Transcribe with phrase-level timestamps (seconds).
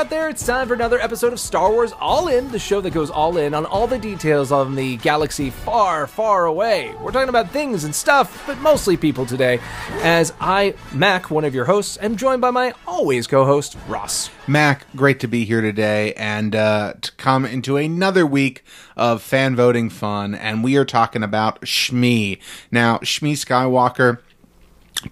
[0.00, 0.30] out there?
[0.30, 3.36] It's time for another episode of Star Wars All In, the show that goes all
[3.36, 6.94] in on all the details on the galaxy far, far away.
[7.02, 9.60] We're talking about things and stuff, but mostly people today.
[10.00, 14.30] As I, Mac, one of your hosts, am joined by my always co host, Ross.
[14.46, 18.64] Mac, great to be here today and uh, to come into another week
[18.96, 20.34] of fan voting fun.
[20.34, 22.40] And we are talking about Shmi.
[22.70, 24.20] Now, Shmi Skywalker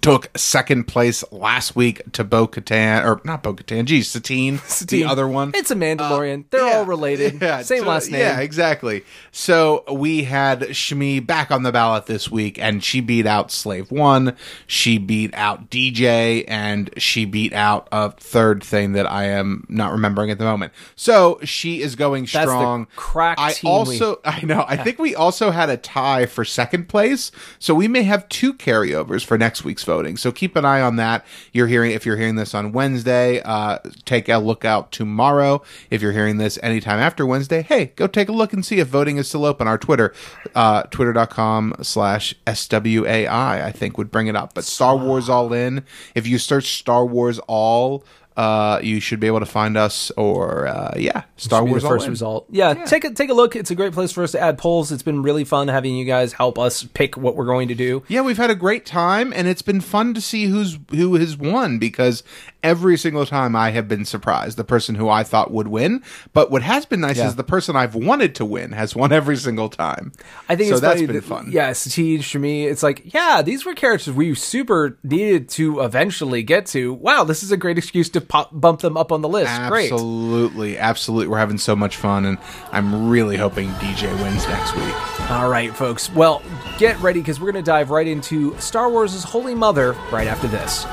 [0.01, 5.03] took second place last week to Bo Katan, or not Bo Katan, geez, Satine, the
[5.03, 5.51] other one.
[5.55, 6.41] It's a Mandalorian.
[6.41, 7.41] Uh, They're Yeah, all related.
[7.41, 8.21] yeah, Same so- last name.
[8.21, 9.03] Yeah, exactly.
[9.31, 13.89] So we had Shmi back on the ballot this week, and she beat out Slave
[13.89, 14.35] One.
[14.67, 19.91] She beat out DJ, and she beat out a third thing that I am not
[19.91, 20.71] remembering at the moment.
[20.95, 22.87] So she is going That's the strong.
[22.95, 24.65] crack I team we- also, I know.
[24.67, 28.53] I think we also had a tie for second place, so we may have two
[28.53, 30.17] carryovers for next week's voting.
[30.17, 31.23] So keep an eye on that.
[31.53, 35.61] You're hearing if you're hearing this on Wednesday, uh, take a look out tomorrow.
[35.91, 38.87] If you're hearing this anytime after Wednesday, hey, go take a look and see if
[38.87, 39.67] voting is still open.
[39.67, 40.11] Our Twitter,
[40.55, 44.55] uh, twitter.com slash SWAI, I think would bring it up.
[44.55, 48.03] But Star Wars All In, if you search Star Wars All,
[48.39, 52.05] uh, you should be able to find us or, uh, yeah, Star Wars the first
[52.05, 52.11] In.
[52.11, 52.45] result.
[52.49, 53.53] Yeah, take a take a look.
[53.53, 54.93] It's a great place for us to add polls.
[54.93, 58.01] It's been really fun having you guys help us pick what we're going to do.
[58.07, 61.35] Yeah, we've had a great time, and it's been fun to see who's who has
[61.35, 62.23] won because
[62.63, 64.57] every single time I have been surprised.
[64.57, 67.27] The person who I thought would win, but what has been nice Yeah.
[67.27, 70.11] is the person I've wanted to win has won every single time.
[70.49, 71.49] I think so it's that's been that, fun.
[71.51, 76.65] Yeah, Satine, Shmi, it's like, yeah, these were characters we super needed to eventually get
[76.67, 76.93] to.
[76.93, 79.51] Wow, this is a great excuse to pop, bump them up on the list.
[79.69, 79.91] Great.
[79.91, 81.27] Absolutely, absolutely.
[81.27, 82.37] We're having so much fun, and
[82.71, 85.29] I'm really hoping DJ wins next week.
[85.31, 86.11] All right, folks.
[86.11, 86.41] Well,
[86.77, 90.47] get ready because we're going to dive right into Star Wars' Holy Mother right after
[90.47, 90.85] this.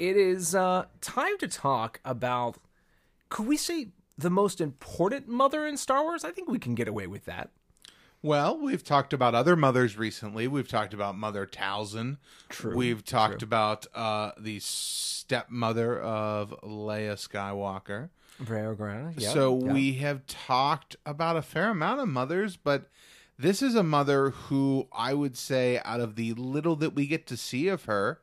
[0.00, 2.56] It is uh, time to talk about.
[3.28, 6.24] Could we say the most important mother in Star Wars?
[6.24, 7.50] I think we can get away with that.
[8.22, 10.48] Well, we've talked about other mothers recently.
[10.48, 12.16] We've talked about Mother Talzin.
[12.48, 18.08] True, We've talked about uh, the stepmother of Leia Skywalker.
[18.42, 19.14] Breha Organa.
[19.18, 19.72] Yeah, so yeah.
[19.72, 22.88] we have talked about a fair amount of mothers, but
[23.38, 27.26] this is a mother who I would say, out of the little that we get
[27.26, 28.20] to see of her,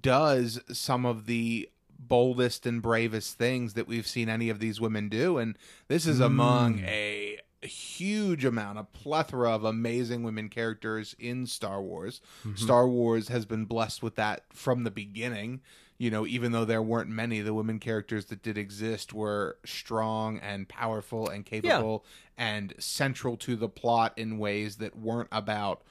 [0.00, 1.68] does some of the
[1.98, 5.38] boldest and bravest things that we've seen any of these women do.
[5.38, 5.56] And
[5.88, 6.88] this is among mm.
[6.88, 12.20] a huge amount, a plethora of amazing women characters in Star Wars.
[12.40, 12.56] Mm-hmm.
[12.56, 15.60] Star Wars has been blessed with that from the beginning.
[15.96, 20.38] You know, even though there weren't many, the women characters that did exist were strong
[20.40, 22.04] and powerful and capable
[22.36, 25.82] and central to the plot in ways that weren't about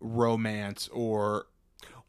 [0.00, 1.46] romance or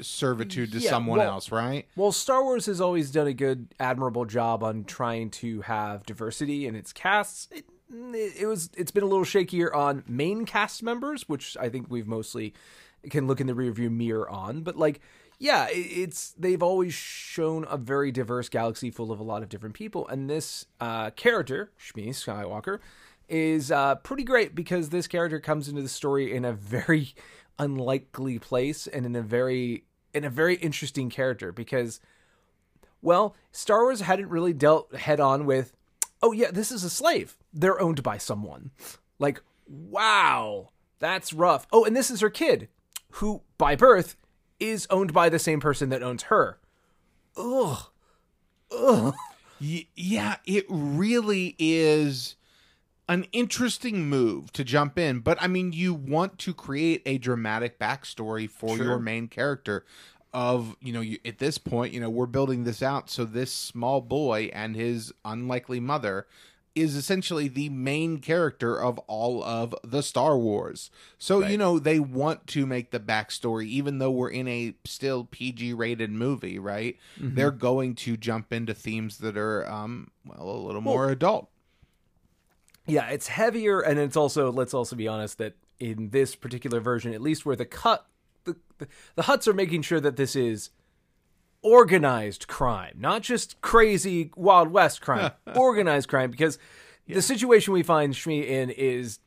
[0.01, 1.87] servitude to Yeah, someone well- else, right?
[1.95, 6.65] Well, Star Wars has always done a good, admirable job on trying to have diversity
[6.67, 7.47] in its casts.
[7.51, 11.87] It, it was it's been a little shakier on main cast members, which I think
[11.89, 12.53] we've mostly
[13.09, 14.61] can look in the rearview mirror on.
[14.61, 14.99] But like,
[15.39, 19.49] yeah, it, it's they've always shown a very diverse galaxy full of a lot of
[19.49, 22.79] different people, and this uh, character, Shmi Skywalker,
[23.27, 27.13] is uh, pretty great because this character comes into the story in a very
[27.59, 29.83] unlikely place and in a very
[30.13, 31.99] in a very interesting character because
[33.01, 35.73] well star wars hadn't really dealt head on with
[36.21, 37.37] oh yeah this is a slave.
[37.53, 38.71] They're owned by someone.
[39.17, 40.69] Like wow
[40.99, 41.67] that's rough.
[41.71, 42.69] Oh and this is her kid
[43.13, 44.15] who by birth
[44.59, 46.59] is owned by the same person that owns her.
[47.37, 47.77] Ugh.
[48.71, 49.13] Ugh.
[49.59, 52.35] Yeah, it really is
[53.09, 55.19] an interesting move to jump in.
[55.19, 58.85] But I mean, you want to create a dramatic backstory for Sure.
[58.85, 59.83] your main character.
[60.31, 63.51] Of you know, you, at this point, you know, we're building this out so this
[63.51, 66.27] small boy and his unlikely mother
[66.75, 70.91] is essentially the main character of all of the Star Wars.
[71.17, 71.49] So, Right.
[71.49, 75.73] you know, they want to make the backstory, even though we're in a still PG
[75.73, 76.95] rated movie, right?
[77.19, 77.33] Mm-hmm.
[77.33, 81.49] They're going to jump into themes that are, um, well, a little more adult.
[82.89, 87.13] Yeah, it's heavier, and it's also let's also be honest that in this particular version,
[87.13, 88.07] at least where the cut
[88.43, 90.71] the the, the Hutts are making sure that this is
[91.61, 96.57] organized crime, not just crazy Wild West crime, organized crime, because
[97.07, 99.19] the situation we find Shmi in is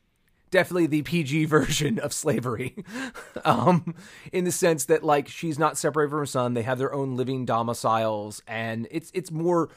[0.53, 2.75] definitely the PG version of slavery.
[3.45, 3.95] um,
[4.31, 7.15] in the sense that like she's not separated from her son, they have their own
[7.17, 9.69] living domiciles, and it's it's more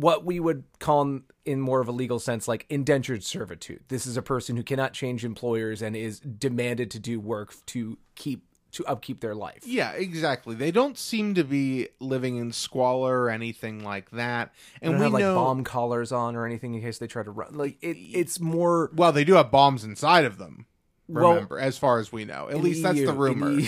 [0.00, 3.80] what we would call in- more of a legal sense like indentured servitude.
[3.88, 7.98] This is a person who cannot change employers and is demanded to do work to
[8.14, 9.62] keep to upkeep their life.
[9.66, 10.54] Yeah, exactly.
[10.54, 14.52] They don't seem to be living in squalor or anything like that.
[14.82, 17.30] And we have like know bomb collars on or anything in case they try to
[17.30, 17.56] run.
[17.56, 20.66] Like it, it's more Well, they do have bombs inside of them.
[21.08, 23.58] Well- Remember, as far as we know, at least that's the rumor.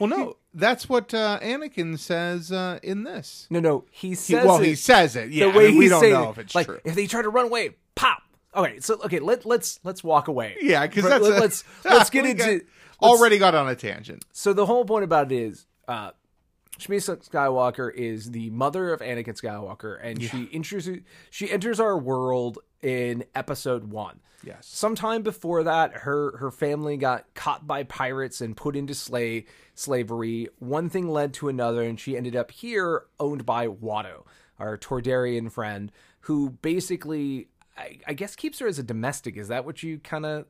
[0.00, 3.46] Well, no, that's what uh, Anakin says uh, in this.
[3.50, 5.30] No, no, he He- says well, it, he says it.
[5.30, 6.80] Yeah, the way I mean, we don't know it, if it's like true.
[6.84, 8.22] if they try to run away, pop.
[8.54, 10.56] Okay, so okay, let let's let's walk away.
[10.60, 14.24] Yeah, because Let- a- let's let's get into got- already got on a tangent.
[14.32, 16.10] So the whole point about it is, uh,
[16.78, 21.00] Shmi Skywalker is the mother of Anakin Skywalker, and she introduces
[21.30, 24.20] she enters our world in Episode One.
[24.44, 24.66] Yes.
[24.66, 29.44] Sometime before that, her her family got caught by pirates and put into slave
[29.74, 30.48] slavery.
[30.58, 34.24] One thing led to another, and she ended up here, owned by Watto,
[34.58, 39.36] our Toydarian friend, who basically, I, I guess, keeps her as a domestic.
[39.36, 40.46] Is that what you kind of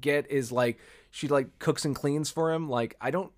[0.00, 0.28] get?
[0.30, 0.78] Is like
[1.10, 2.68] she like cooks and cleans for him?
[2.68, 3.32] Like I don't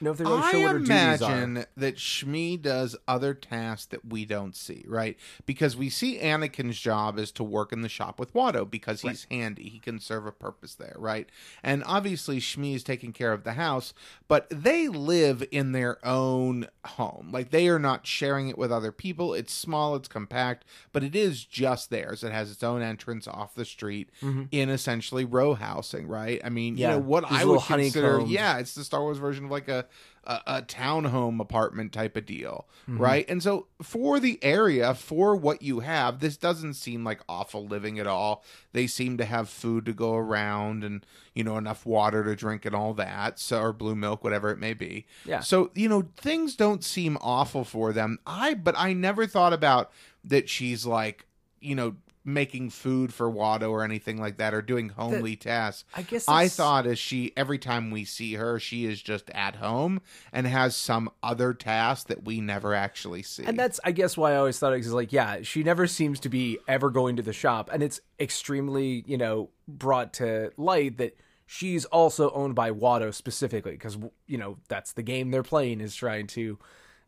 [0.00, 1.32] know if they really show I what her duties are.
[1.32, 5.16] imagine that Shmi does other tasks that we don't see, right?
[5.46, 9.26] Because we see Anakin's job is to work in the shop with Watto because he's
[9.30, 9.68] handy.
[9.68, 11.28] He can serve a purpose there, right?
[11.62, 13.94] And obviously Shmi is taking care of the house,
[14.28, 17.30] but they live in their own home.
[17.32, 19.32] Like they are not sharing it with other people.
[19.34, 22.22] It's small, it's compact, but it is just theirs.
[22.22, 24.10] It has its own entrance off the street
[24.50, 26.40] in essentially row housing, right?
[26.44, 26.76] I mean, Mm-hmm.
[26.82, 29.18] Yeah, you know what these I little would consider, honeycombed- yeah, it's the Star Wars
[29.18, 29.86] version of like a
[30.26, 33.02] a, a townhome apartment type of deal, Mm-hmm.
[33.02, 33.28] right?
[33.28, 37.98] And so for the area, for what you have, this doesn't seem like awful living
[37.98, 38.44] at all.
[38.72, 42.64] They seem to have food to go around and you know enough water to drink
[42.64, 45.06] and all that, so or blue milk, whatever it may be.
[45.24, 45.40] Yeah.
[45.40, 48.18] So you know things don't seem awful for them.
[48.26, 49.90] I but I never thought about
[50.24, 51.26] that she's like
[51.60, 51.96] you know
[52.26, 55.84] making food for Watto or anything like that or doing homely tasks.
[55.94, 59.56] I guess I thought as she every time we see her, she is just at
[59.56, 60.00] home
[60.32, 63.44] and has some other task that we never actually see.
[63.44, 66.18] And that's, I guess, why I always thought it was like, yeah, she never seems
[66.20, 70.98] to be ever going to the shop, and it's extremely, you know, brought to light
[70.98, 73.96] that she's also owned by Watto specifically, because
[74.26, 76.58] you know that's the game they're playing is trying to,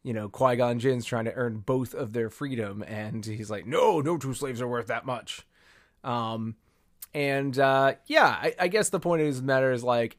[0.08, 3.66] you know, Qui Gon Jinn's trying to earn both of their freedom, and he's like,
[3.66, 5.46] no, no two slaves are worth that much.
[6.02, 6.56] Um,
[7.12, 10.16] and uh, yeah, I, I guess the point of the matter is like,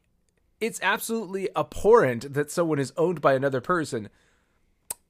[0.61, 4.09] it's absolutely abhorrent that someone is owned by another person.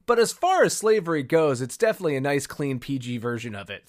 [0.05, 3.83] But as far as slavery goes, it's definitely a nice, clean PG version of it.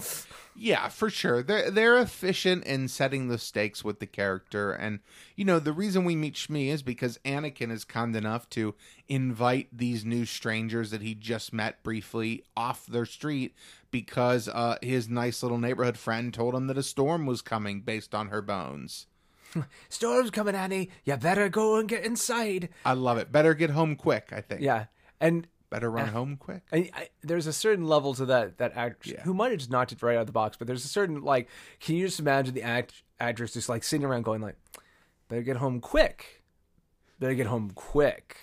[0.57, 1.43] Yeah, for sure.
[1.43, 5.01] They're they're efficient in setting the stakes with the character, and
[5.37, 8.75] you know the reason we meet Shmi is because Anakin is kind enough to
[9.09, 13.55] invite these new strangers that he just met briefly off their street
[13.91, 18.15] because uh, his nice little neighborhood friend told him that a storm was coming based
[18.15, 19.07] on her bones.
[19.89, 20.91] Storm's coming, Annie.
[21.05, 22.69] You better go and get inside.
[22.85, 23.33] I love it.
[23.33, 24.29] Better get home quick.
[24.33, 24.61] I think.
[24.61, 24.87] Yeah,
[25.21, 26.63] and Better run home quick.
[26.73, 29.23] I, I, there's a certain level to that that actress Yeah.
[29.23, 31.23] who might have just knocked it right out of the box, but there's a certain
[31.23, 31.49] like,
[31.79, 34.57] can you just imagine the act, actress just like sitting around going like,
[35.29, 36.43] better get home quick,
[37.21, 38.37] better get home quick,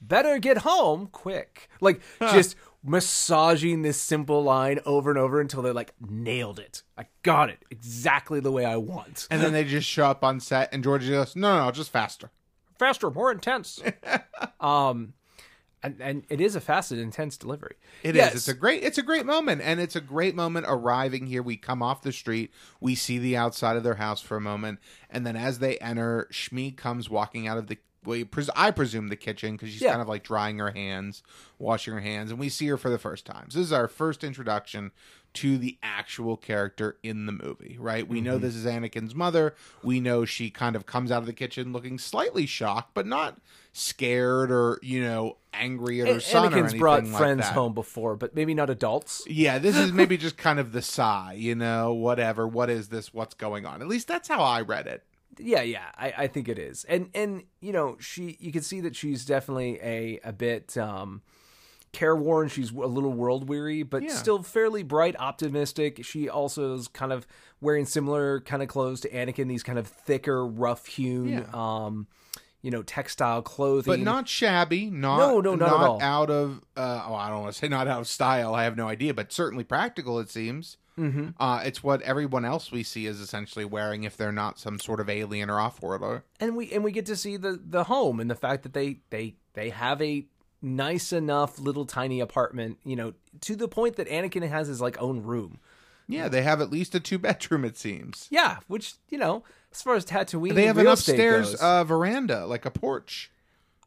[0.00, 5.72] better get home quick, like just massaging this simple line over and over until they're
[5.72, 6.82] like nailed it.
[6.98, 9.28] I got it exactly the way I want.
[9.30, 11.92] And then they just show up on set, and George goes, "No, no, no, just
[11.92, 12.30] faster."
[12.78, 13.78] faster, more intense.
[14.60, 15.12] um,
[15.82, 17.76] and, and it is a fast and intense delivery.
[18.02, 18.16] It is.
[18.16, 18.34] Yes.
[18.34, 18.82] It's a great.
[18.82, 21.42] It's a great moment, and it's a great moment arriving here.
[21.42, 24.78] We come off the street, we see the outside of their house for a moment,
[25.08, 29.08] and then as they enter, Shmi comes walking out of the we pres- I presume
[29.08, 29.90] the kitchen because she's Yeah.
[29.90, 31.22] kind of like drying her hands,
[31.58, 33.50] washing her hands, and we see her for the first time.
[33.50, 34.90] So this is our first introduction
[35.34, 38.08] to the actual character in the movie, right?
[38.08, 38.24] We Mm-hmm.
[38.26, 39.54] know this is Anakin's mother.
[39.82, 43.38] We know she kind of comes out of the kitchen looking slightly shocked, but not
[43.72, 47.54] scared or you know angry at her son or Anakin's anything brought like friends that.
[47.54, 49.22] home before, but maybe not adults.
[49.26, 52.46] Yeah, this is maybe just kind of the sigh, you know, whatever.
[52.46, 53.12] What is this?
[53.12, 53.82] What's going on?
[53.82, 55.04] At least that's how I read it.
[55.38, 58.80] Yeah, yeah, I, I think it is, and and you know she you can see
[58.80, 61.22] that she's definitely a a bit um,
[61.92, 62.48] careworn.
[62.48, 64.10] She's a little world weary, but Yeah.
[64.14, 66.04] still fairly bright, optimistic.
[66.04, 67.26] She also is kind of
[67.60, 71.44] wearing similar kind of clothes to Anakin, these kind of thicker, rough hewn, Yeah.
[71.52, 72.06] um,
[72.62, 74.90] you know, textile clothing, but not shabby.
[74.90, 76.02] Not No, no, not at all.
[76.02, 76.62] out of.
[76.76, 78.54] Uh, oh, I don't want to say not out of style.
[78.54, 80.18] I have no idea, but certainly practical.
[80.18, 80.76] It seems.
[80.98, 81.28] Mm-hmm.
[81.38, 85.00] Uh, it's what everyone else we see is essentially wearing if they're not some sort
[85.00, 86.24] of alien or off-worlder.
[86.40, 88.98] and we and we get to see the the home and the fact that they
[89.08, 90.26] they they have a
[90.60, 95.00] nice enough little tiny apartment, you know, to the point that Anakin has his like
[95.00, 95.58] own room.
[96.12, 97.64] Yeah, they have at least a two-bedroom.
[97.64, 98.26] It seems.
[98.30, 102.46] Yeah, which you know, as far as Tatooine, They have an upstairs goes, uh, veranda,
[102.46, 103.30] like a porch,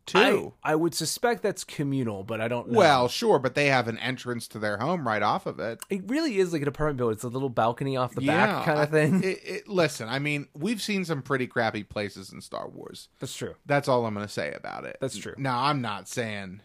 [0.06, 0.54] too.
[0.64, 2.78] I would suspect that's communal, but I don't know.
[2.78, 5.80] Well, sure, but they have an entrance to their home right off of it.
[5.90, 7.16] it really is like an apartment building.
[7.16, 9.24] It's a little balcony off the yeah, back kind of thing.
[9.24, 13.10] It, it, listen, I mean, we've seen some pretty crappy places in Star Wars.
[13.20, 13.56] that's true.
[13.66, 14.98] That's all I'm going to say about it.
[15.00, 15.36] That's true.
[15.38, 16.62] Now, I'm not saying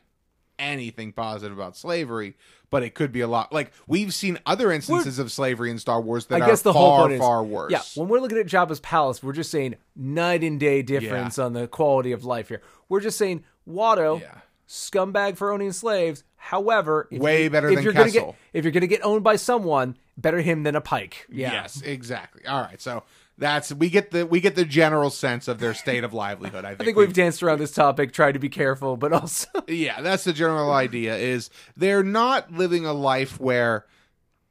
[0.58, 2.36] anything positive about slavery,
[2.70, 3.52] but it could be a lot.
[3.52, 6.72] Like we've seen other instances of slavery in Star Wars that I guess are the
[6.74, 7.72] far, whole point is far worse.
[7.72, 11.52] Yeah, when we're looking at Jabba's palace, we're just saying night and day difference on
[11.52, 12.62] the quality of life here.
[12.88, 14.34] We're just saying Watto, Yeah.
[14.68, 16.24] scumbag for owning slaves.
[16.36, 19.24] However, if Way you- better if than you're gonna get if you're gonna get owned
[19.24, 21.26] by someone, better him than a pike.
[21.30, 21.52] Yeah.
[21.52, 22.44] Yes, exactly.
[22.46, 23.02] All right, so
[23.38, 26.64] that's we get the we get the general sense of their state of livelihood.
[26.64, 29.48] I think, I think we've danced around this topic, tried to be careful, but also
[29.68, 31.16] yeah, that's the general idea.
[31.16, 33.86] Is they're not living a life where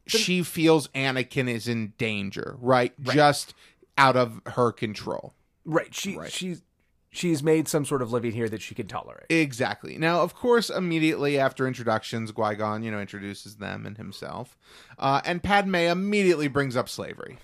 [0.07, 2.93] she feels Anakin is in danger, right?
[3.01, 3.53] Just
[3.97, 5.33] out of her control.
[5.65, 5.93] right.
[5.93, 6.31] She Right.
[6.31, 6.61] she's
[7.09, 9.25] she's made some sort of living here that she can tolerate.
[9.29, 9.97] Exactly.
[9.97, 14.57] Now, of course, immediately after introductions, Qui Gon, you know, introduces them and himself,
[14.99, 17.37] uh, and Padme immediately brings up slavery.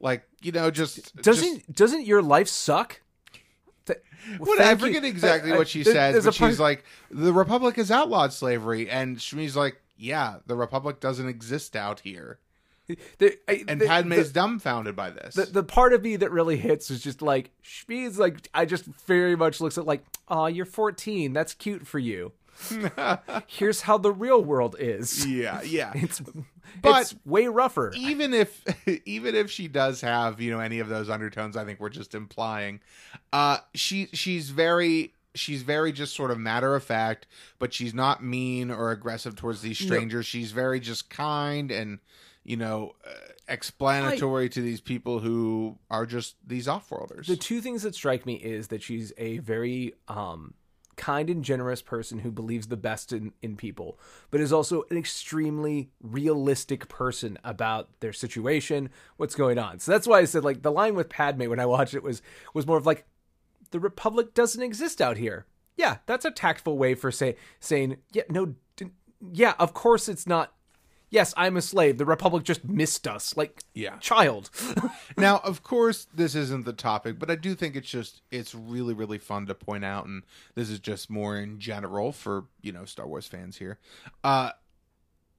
[0.00, 3.00] Like, you know, just Doesn't just- doesn't your life suck?
[3.86, 3.98] Th-
[4.38, 4.86] What, I thank you.
[4.88, 7.90] forget exactly I- I- what she there- says, but she's part- like, "The Republic has
[7.90, 12.38] outlawed slavery," and Shmi's like, "Yeah, the Republic doesn't exist out here."
[13.18, 15.34] there- I- And the- Padme's the- dumbfounded by this.
[15.34, 18.84] the, the part of me that really hits is just like Shmi's like I just
[19.06, 22.32] very much looks at like oh you're 14 that's cute for you
[23.46, 25.26] here's how the real world is.
[25.26, 25.92] Yeah, yeah.
[25.96, 26.20] it's
[26.82, 27.92] But- it's way rougher.
[27.96, 28.62] even if
[29.06, 32.14] even if she does have you know any of those undertones i think we're just
[32.14, 32.80] implying
[33.32, 37.26] uh she she's very she's very just sort of matter of fact
[37.58, 40.26] but she's not mean or aggressive towards these strangers.
[40.26, 42.00] She's very just kind and
[42.44, 43.10] you know uh,
[43.48, 47.26] explanatory to these people who are just these off-worlders.
[47.26, 50.54] The two things that strike me is that she's a very um
[50.98, 53.98] kind and generous person who believes the best in, in people,
[54.30, 59.78] but is also an extremely realistic person about their situation, what's going on.
[59.78, 62.20] So that's why I said like the line with Padme when I watched it was
[62.52, 63.06] was more of like
[63.70, 65.46] the Republic doesn't exist out here.
[65.76, 68.90] Yeah, that's a tactful way for say saying yeah no d-
[69.32, 70.52] yeah of course it's not.
[71.10, 71.96] Yes, I'm a slave.
[71.96, 73.36] The Republic just missed us.
[73.36, 73.96] Like, Yeah.
[73.98, 74.50] child.
[75.16, 78.94] now of course this isn't the topic but i do think it's just it's really
[78.94, 80.22] really fun to point out and
[80.54, 83.78] this is just more in general for you know star wars fans here
[84.22, 84.50] uh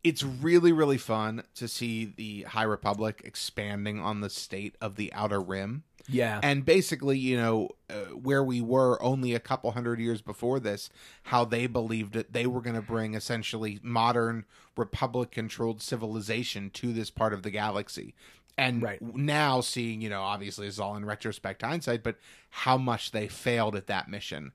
[0.03, 5.11] it's really really fun to see the high republic expanding on the state of the
[5.13, 6.39] outer rim yeah.
[6.43, 10.89] and basically you know uh, where we were only a couple hundred years before this
[11.23, 16.93] how they believed that they were going to bring essentially modern republic controlled civilization to
[16.93, 18.13] this part of the galaxy
[18.57, 19.01] and Right.
[19.15, 22.17] now seeing you know obviously it's all in retrospect hindsight but
[22.49, 24.51] how much they failed at that mission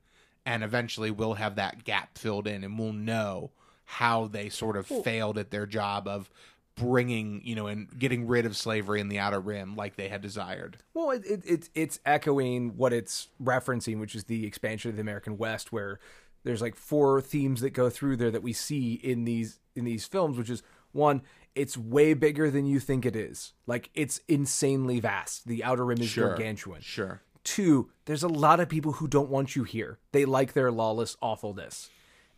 [0.47, 3.51] and eventually we'll have that gap filled in and we'll know
[3.87, 6.31] how they sort of failed at their job of
[6.77, 10.21] bringing you know and getting rid of slavery in the outer rim like they had
[10.21, 14.97] desired Well, it, it, it's it's echoing what it's referencing, which is the expansion of
[14.97, 16.01] the American West, where
[16.43, 20.05] there's like four themes that go through there that we see in these in these
[20.07, 20.63] films, which is
[20.93, 21.23] one,
[21.55, 23.53] it's way bigger than you think it is.
[23.67, 25.47] Like it's insanely vast.
[25.47, 26.81] The outer rim is gargantuan.
[26.81, 29.99] sure Two, there's a lot of people who don't want you here.
[30.13, 31.91] They like their lawless awfulness.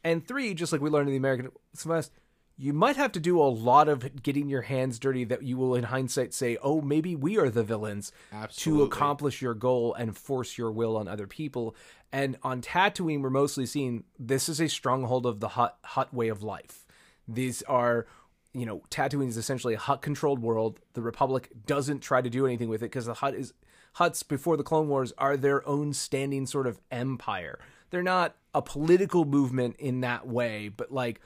[0.02, 1.50] And three, just like we learned in the American
[1.84, 2.12] West,
[2.58, 5.74] you might have to do a lot of getting your hands dirty that you will
[5.74, 8.80] in hindsight say, "Oh, maybe we are the villains." Absolutely.
[8.80, 11.76] to accomplish your goal and force your will on other people.
[12.12, 16.28] And on Tatooine, we're mostly seeing this is a stronghold of the Hutt Hutt way
[16.28, 16.86] of life.
[17.28, 18.06] These are,
[18.54, 20.80] you know, Tatooine is essentially a Hutt controlled world.
[20.94, 23.52] The Republic doesn't try to do anything with it because the Hutt is
[23.96, 27.58] Hutts before the Clone Wars are their own standing sort of empire.
[27.90, 31.20] They're not a political movement in that way, but like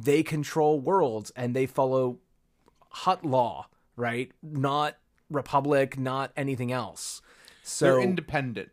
[0.00, 2.18] they control worlds and they follow
[2.90, 4.30] Hutt law, right?
[4.42, 4.96] Not
[5.28, 7.20] republic, not anything else.
[7.62, 8.70] So They're independent.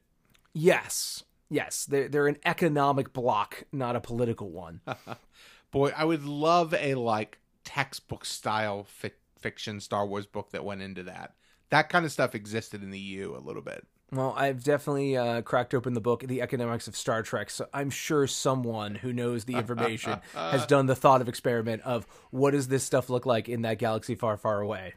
[0.54, 4.82] yes, yes, they're they're an economic block, not a political one.
[5.72, 10.82] Boy, I would love a like textbook style fi- fiction Star Wars book that went
[10.82, 11.34] into that.
[11.72, 13.86] That kind of stuff existed in the EU a little bit.
[14.12, 17.50] Well, I've definitely uh, cracked open the book, The Economics of Star Trek.
[17.50, 22.06] So I'm sure someone who knows the information has done the thought of experiment of
[22.30, 24.94] what does this stuff look like in that galaxy far, far away.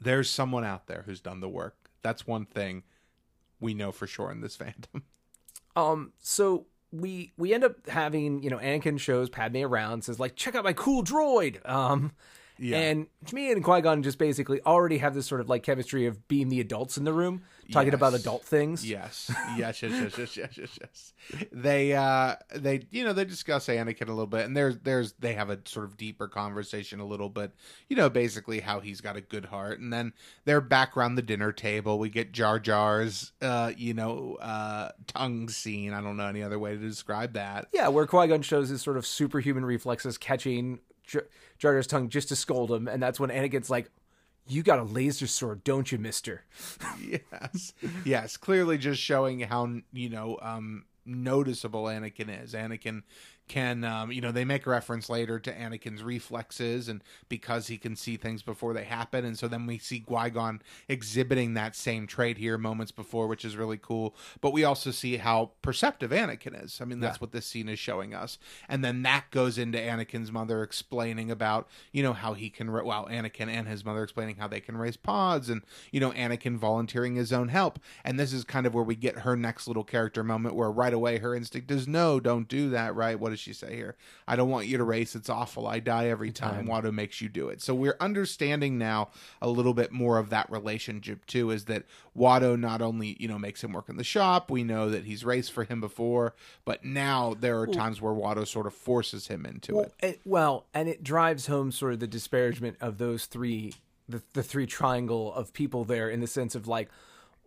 [0.00, 1.76] There's someone out there who's done the work.
[2.02, 2.82] That's one thing
[3.60, 5.02] we know for sure in this fandom.
[5.76, 10.36] Um, so we we end up having you know Anakin shows Padme around, says like
[10.36, 11.66] check out my cool droid.
[11.66, 12.12] Um,
[12.62, 12.78] Yeah.
[12.78, 16.28] and me and Qui Gon just basically already have this sort of like chemistry of
[16.28, 17.42] being the adults in the room,
[17.72, 18.88] talking about adult things.
[18.88, 21.12] Yes, yes, yes, yes, yes, yes, yes, yes.
[21.50, 25.34] They, uh, they, you know, they discuss Anakin a little bit, and there's, there's, they
[25.34, 27.52] have a sort of deeper conversation a little bit,
[27.88, 30.12] you know, basically how he's got a good heart, and then
[30.44, 31.98] they're back around the dinner table.
[31.98, 35.92] We get Jar Jar's, uh, you know, uh, tongue scene.
[35.92, 37.66] I don't know any other way to describe that.
[37.72, 41.26] Yeah, where Qui Gon shows his sort of superhuman reflexes, catching Jar
[41.58, 43.90] Jar Jar's tongue just to scold him, and that's when Anakin's like,
[44.46, 46.44] "You got a laser sword, don't you, Mister?"
[47.00, 47.74] yes.
[48.04, 48.36] Yes.
[48.36, 52.54] Clearly just showing how you know um noticeable anakin is.
[52.54, 53.02] Anakin
[53.52, 57.94] can um you know they make reference later to anakin's reflexes and because he can
[57.94, 59.24] see things before they happen.
[59.26, 63.56] And so then we see qui-gon exhibiting that same trait here moments before which is
[63.56, 64.14] really cool.
[64.40, 66.80] But we also see how perceptive anakin is.
[66.80, 67.20] I mean that's Yeah.
[67.20, 68.38] what this scene is showing us.
[68.68, 72.84] And then that goes into anakin's mother explaining about you know how he can ra-
[72.84, 76.56] well anakin and his mother explaining how they can raise pods and you know anakin
[76.56, 77.78] volunteering his own help.
[78.04, 80.94] And this is kind of where we get her next little character moment where right
[80.94, 83.20] away her instinct is no don't do that right?
[83.20, 83.96] What does she say here.
[84.26, 85.14] I don't want you to race.
[85.14, 85.66] It's awful.
[85.66, 86.66] I die every time.
[86.66, 87.60] watto makes you do it.
[87.60, 89.10] So we're understanding now
[89.42, 91.84] a little bit more of that relationship too is that
[92.16, 94.50] watto not only you know makes him work in the shop.
[94.50, 96.34] We know that he's raced for him before.
[96.64, 99.94] But now there are times where watto sort of forces him into Well, it.
[100.00, 103.74] it, well, and it drives home sort of the disparagement of those three,
[104.08, 106.88] the, the three triangle of people there in the sense of like,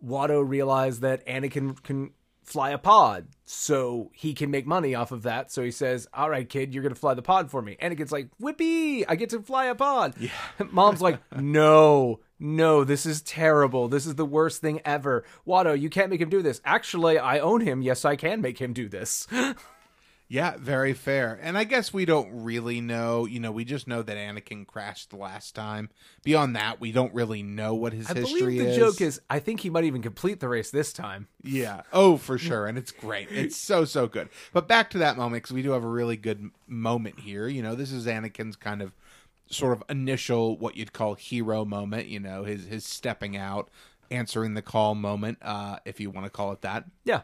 [0.04, 2.10] Watto realized that Anakin can
[2.46, 5.50] fly a pod, so he can make money off of that.
[5.52, 8.28] So he says, "All right, kid, you're gonna fly the pod for me." Anakin's like,
[8.40, 10.30] "Whippy, I get to fly a pod." Yeah.
[10.70, 13.88] Mom's like, "No." No, this is terrible.
[13.88, 15.24] This is the worst thing ever.
[15.46, 16.60] Watto, you can't make him do this.
[16.66, 17.80] Actually, I own him.
[17.80, 19.26] Yes, I can make him do this.
[20.28, 21.38] Yeah, very fair.
[21.40, 23.26] And I guess we don't really know.
[23.26, 25.88] You know, we just know that Anakin crashed the last time.
[26.24, 28.76] Beyond that, we don't really know what his I history believe the is.
[28.76, 31.28] joke is I think he might even complete the race this time.
[31.44, 31.82] Yeah.
[31.92, 32.66] Oh, for sure.
[32.66, 33.28] And it's great.
[33.30, 34.28] It's so, so good.
[34.52, 37.46] But back to that moment, because we do have a really good moment here.
[37.46, 38.92] You know, this is Anakin's kind of
[39.48, 43.68] sort of initial, what you'd call hero moment, you know, his, his stepping out,
[44.10, 46.84] answering the call moment, uh, if you want to call it that.
[47.04, 47.22] Yeah.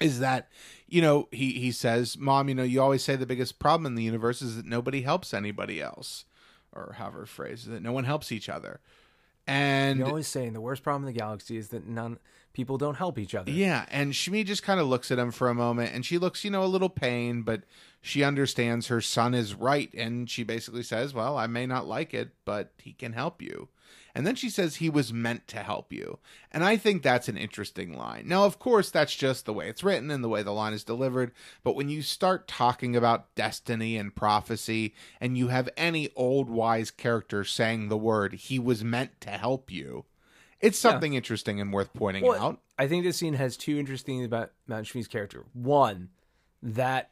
[0.00, 0.48] Is that
[0.88, 3.94] you know he he says mom you know you always say the biggest problem in
[3.94, 6.24] the universe is that nobody helps anybody else
[6.72, 8.80] or however phrase that no one helps each other
[9.46, 12.18] and You're always saying the worst problem in the galaxy is that none
[12.54, 13.50] people don't help each other.
[13.50, 16.44] yeah and shmi just kind of looks at him for a moment and she looks
[16.44, 17.62] you know a little pained but
[18.00, 22.12] she understands her son is right and she basically says well i may not like
[22.14, 23.68] it but he can help you
[24.14, 26.18] and then she says he was meant to help you.
[26.52, 28.28] And I think that's an interesting line.
[28.28, 30.84] Now, of course, that's just the way it's written and the way the line is
[30.84, 31.32] delivered.
[31.64, 36.90] But when you start talking about destiny and prophecy, and you have any old wise
[36.92, 40.04] character saying the word, he was meant to help you,
[40.60, 42.60] it's something interesting and worth pointing Well, out.
[42.78, 45.44] I think this scene has two interesting things about Mount Shmi's character.
[45.52, 46.10] One,
[46.62, 47.10] that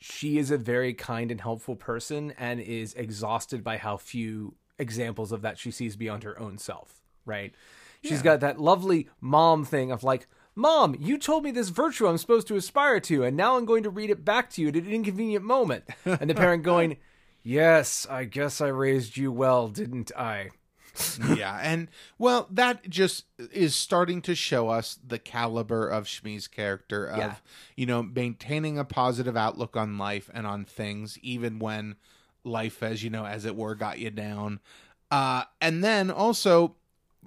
[0.00, 5.32] she is a very kind and helpful person and is exhausted by how few examples
[5.32, 7.54] of that she sees beyond her own self, right?
[8.02, 8.22] She's Yeah.
[8.24, 12.46] got that lovely mom thing of like, Mom, you told me this virtue I'm supposed
[12.48, 14.86] to aspire to, and now I'm going to read it back to you at an
[14.86, 15.84] inconvenient moment.
[16.04, 16.98] And the parent going,
[17.42, 20.50] Yes, I guess I raised you well, didn't I?
[21.36, 27.06] yeah, and well, that just is starting to show us the caliber of Shmi's character
[27.06, 27.34] of Yeah.
[27.76, 31.96] you know maintaining a positive outlook on life and on things, even when
[32.44, 34.60] life as you know as it were got you down.
[35.10, 36.76] Uh and then also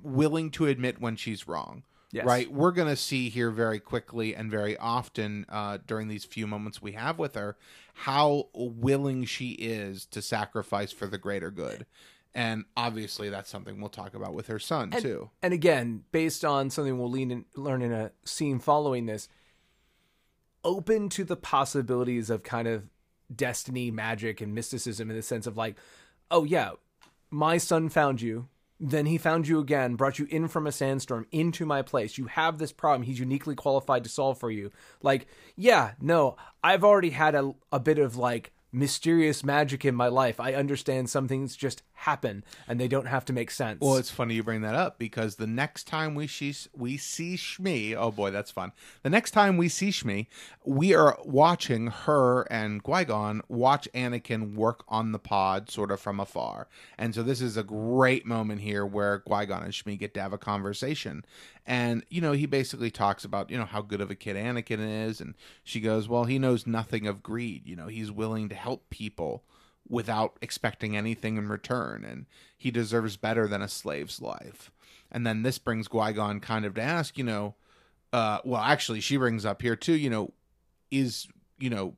[0.01, 2.25] willing to admit when she's wrong Yes.
[2.25, 2.49] right?
[2.51, 6.82] We're going to see here very quickly and very often uh during these few moments
[6.82, 7.58] we have with her
[7.93, 11.86] how willing she is to sacrifice for the greater good.
[12.34, 15.30] And obviously that's something we'll talk about with her son And- too.
[15.41, 19.30] And again, based on something we'll lean in, learn in a scene following this,
[20.63, 22.84] open to the possibilities of kind of
[23.34, 25.78] destiny, magic, and mysticism in the sense of like,
[26.32, 26.72] oh yeah,
[27.30, 28.48] my son found you.
[28.78, 32.18] Then he found you again, brought you in from a sandstorm into my place.
[32.18, 33.04] You have this problem.
[33.04, 34.70] He's uniquely qualified to solve for you.
[35.02, 40.08] Like, yeah, no, I've already had a, a bit of like mysterious magic in my
[40.08, 40.42] life.
[40.42, 43.79] I understand some things just happen and they don't have to make sense.
[43.81, 47.36] Well, it's funny you bring that up because the next time we see we see
[47.36, 48.73] Shmi, oh boy, that's fun.
[49.03, 50.27] The next time we see Shmi,
[50.63, 56.19] we are watching her and Qui-Gon watch Anakin work on the pod sort of from
[56.19, 56.67] afar.
[56.97, 60.34] And so this is a great moment here where Qui-Gon and Shmi get to have
[60.34, 61.25] a conversation.
[61.65, 65.08] And you know, he basically talks about, you know, how good of a kid Anakin
[65.08, 67.65] is and she goes, "Well, he knows nothing of greed.
[67.65, 69.43] You know, he's willing to help people."
[69.88, 72.26] Without expecting anything in return, and
[72.58, 74.71] he deserves better than a slave's life.
[75.12, 77.56] And then this brings Qui-Gon kind of to ask, you know,
[78.12, 80.34] uh, well, actually, she brings up here too, you know,
[80.91, 81.95] is you know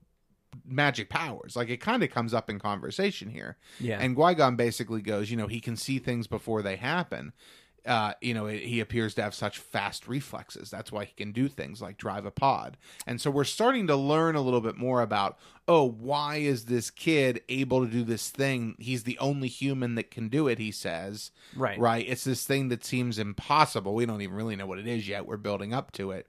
[0.65, 3.99] magic powers like it kind of comes up in conversation here yeah.
[3.99, 7.31] and Qui-Gon basically goes, you know, he can see things before they happen.
[7.87, 10.69] Uh, you know, he appears to have such fast reflexes.
[10.69, 12.75] That's why he can do things like drive a pod.
[13.07, 16.89] And so we're starting to learn a little bit more about, oh, why is this
[16.91, 18.75] kid able to do this thing?
[18.77, 21.31] He's the only human that can do it, he says.
[21.55, 21.79] Right.
[21.79, 22.05] Right.
[22.07, 23.95] It's this thing that seems impossible.
[23.95, 25.25] We don't even really know what it is yet.
[25.25, 26.27] We're building up to it.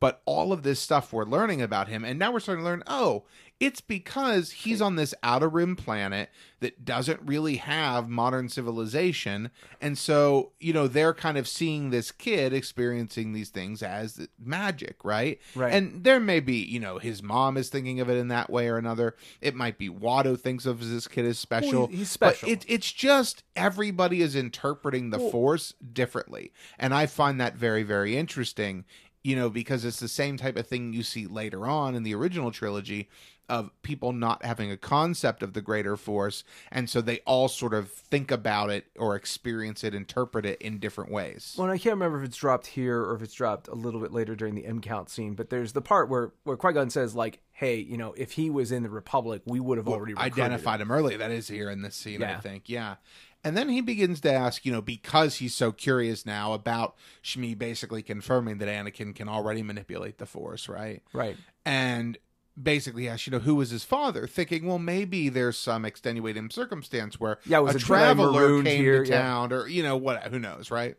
[0.00, 2.84] But all of this stuff we're learning about him, and now we're starting to learn,
[2.86, 3.24] oh,
[3.60, 6.30] it's because he's on this outer rim planet
[6.60, 9.50] that doesn't really have modern civilization.
[9.80, 15.04] And so, you know, they're kind of seeing this kid experiencing these things as magic,
[15.04, 15.40] right?
[15.56, 15.74] Right.
[15.74, 18.68] And there may be, you know, his mom is thinking of it in that way
[18.68, 19.16] or another.
[19.40, 21.80] It might be Watto thinks of this kid as special.
[21.80, 22.48] Well, he's special.
[22.48, 26.52] But it, it's just everybody is interpreting the force differently.
[26.78, 28.84] And I find that very, very interesting
[29.28, 32.14] you know, because it's the same type of thing you see later on in the
[32.14, 33.10] original trilogy
[33.46, 36.44] of people not having a concept of the greater force.
[36.72, 40.78] And so they all sort of think about it or experience it, interpret it in
[40.78, 41.54] different ways.
[41.58, 44.12] Well, I can't remember if it's dropped here or if it's dropped a little bit
[44.12, 47.14] later during the M count scene, but there's the part where where Qui Gon says
[47.14, 50.80] like, "Hey, you know, if he was in the Republic, we would have already identified
[50.80, 51.18] him early.
[51.18, 52.68] That is here in this scene, I think.
[52.68, 52.96] Yeah.
[53.44, 57.56] And then he begins to ask, you know, because he's so curious now about Shmi
[57.56, 61.02] basically confirming that Anakin can already manipulate the Force, right?
[61.12, 61.36] Right.
[61.64, 62.18] and
[62.60, 64.26] basically asks, you know, who was his father?
[64.26, 69.04] Thinking, well, maybe there's some extenuating circumstance where Yeah, was a a traveler came here,
[69.04, 69.22] to yeah.
[69.22, 70.24] town, or you know, what?
[70.24, 70.96] Who knows, right?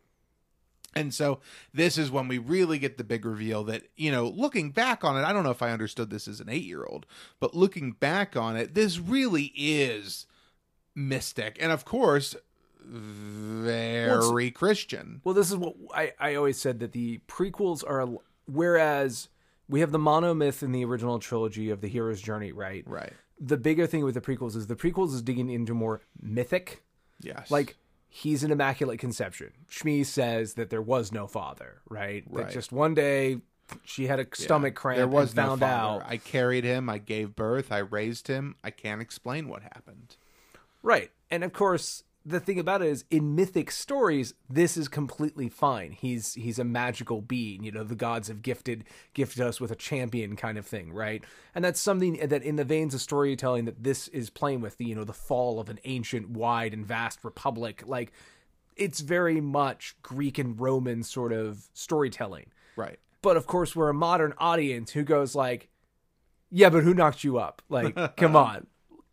[0.96, 1.42] And so
[1.74, 5.18] this is when we really get the big reveal that, you know, looking back on
[5.18, 7.06] it, I don't know if I understood this as an eight year old,
[7.42, 10.26] but looking back on it, this really is
[11.00, 11.58] mystic.
[11.60, 12.36] And of course,
[12.86, 15.22] very Christian.
[15.24, 18.08] Well, this is what I, I always said that the prequels are,
[18.46, 19.30] whereas
[19.68, 22.84] we have the monomyth in the original trilogy of the hero's journey, right?
[22.88, 23.14] Right.
[23.40, 26.84] The bigger thing with the prequels is the prequels is digging into more mythic.
[27.22, 27.50] Yes.
[27.50, 27.78] Like,
[28.10, 29.52] he's an immaculate conception.
[29.70, 32.24] Shmi says that there was no father, right?
[32.28, 32.48] Right.
[32.48, 33.42] That just one day
[33.86, 36.04] she had a stomach cramp there was and no found father.
[36.04, 36.10] out.
[36.10, 36.90] I carried him.
[36.90, 37.72] I gave birth.
[37.72, 38.56] I raised him.
[38.64, 40.16] I can't explain what happened.
[40.82, 41.12] Right.
[41.30, 45.92] And of course, the thing about it is in mythic stories, this is completely fine.
[45.92, 49.76] He's he's a magical being, you know, the gods have gifted gifted us with a
[49.76, 51.24] champion kind of thing, right?
[51.56, 54.86] And that's something that in the veins of storytelling that this is playing with, the
[54.86, 57.84] you know, the fall of an ancient, wide and vast republic.
[57.86, 58.12] Like
[58.76, 62.48] it's very much Greek and Roman sort of storytelling.
[62.76, 63.00] Right.
[63.22, 65.70] But of course, we're a modern audience who goes like,
[66.50, 67.62] "Yeah, but who knocked you up?
[67.70, 68.68] Like, come on."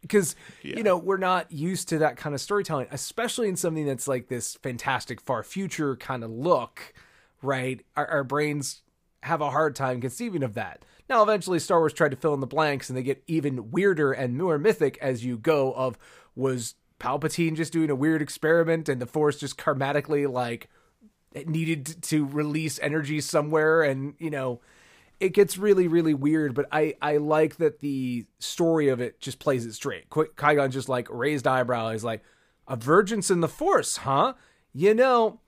[0.06, 4.08] Because you know we're not used to that kind of storytelling, especially in something that's
[4.08, 6.94] like this fantastic far future kind of look,
[7.42, 7.84] right?
[7.96, 8.82] Our, our brains
[9.22, 10.84] have a hard time conceiving of that.
[11.08, 14.12] Now, eventually, Star Wars tried to fill in the blanks, and they get even weirder
[14.12, 15.72] and more mythic as you go.
[15.72, 15.98] Of
[16.34, 20.68] was Palpatine just doing a weird experiment, and the Force just karmatically like
[21.44, 24.60] needed to release energy somewhere and you know
[25.20, 29.38] it gets really really weird but i i like that the story of it just
[29.38, 30.08] plays it straight.
[30.10, 32.22] Qui- Qui-Gon just like raised eyebrow he's like
[32.68, 34.34] a virgins in the force huh?
[34.72, 35.40] You know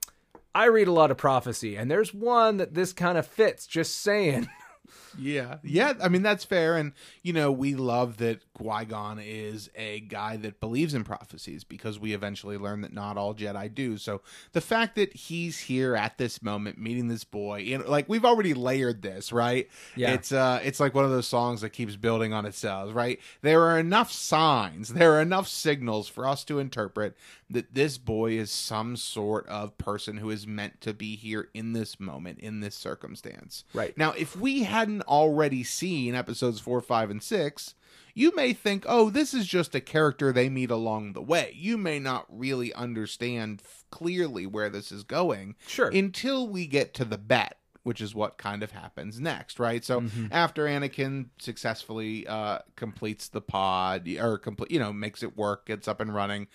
[0.55, 3.95] i read a lot of prophecy and there's one that this kind of fits just
[4.01, 4.47] saying
[5.17, 5.93] Yeah, yeah.
[6.01, 6.93] I mean that's fair, and
[7.23, 11.99] you know we love that Qui Gon is a guy that believes in prophecies because
[11.99, 13.97] we eventually learn that not all Jedi do.
[13.97, 18.09] So the fact that he's here at this moment, meeting this boy, you know, like
[18.09, 19.69] we've already layered this, right?
[19.95, 20.13] Yeah.
[20.13, 23.19] It's uh, it's like one of those songs that keeps building on itself, right?
[23.41, 27.15] There are enough signs, there are enough signals for us to interpret
[27.49, 31.73] that this boy is some sort of person who is meant to be here in
[31.73, 33.63] this moment, in this circumstance.
[33.73, 33.97] Right.
[33.97, 37.75] Now, if we hadn't already seen episodes four, five, and six,
[38.13, 41.53] you may think, oh, this is just a character they meet along the way.
[41.55, 45.87] You may not really understand f- clearly where this is going Sure.
[45.89, 47.55] until we get to the bet.
[47.83, 49.83] Which is what kind of happens next, right?
[49.85, 55.65] So after Anakin successfully uh, completes the pod, or complete, you know, makes it work,
[55.65, 56.47] gets up and running,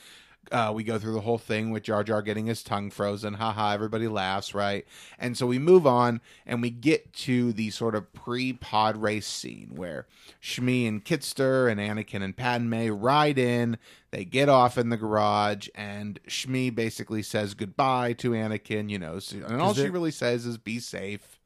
[0.52, 3.35] uh, we go through the whole thing with Jar Jar getting his tongue frozen.
[3.35, 4.87] Haha, everybody laughs, right?
[5.18, 9.26] And so we move on and we get to the sort of pre pod race
[9.26, 10.07] scene where
[10.42, 13.78] Shmi and Kitster and Anakin and Padme ride in.
[14.11, 19.18] They get off in the garage, and Shmi basically says goodbye to Anakin, you know,
[19.33, 21.40] and all she really says is be safe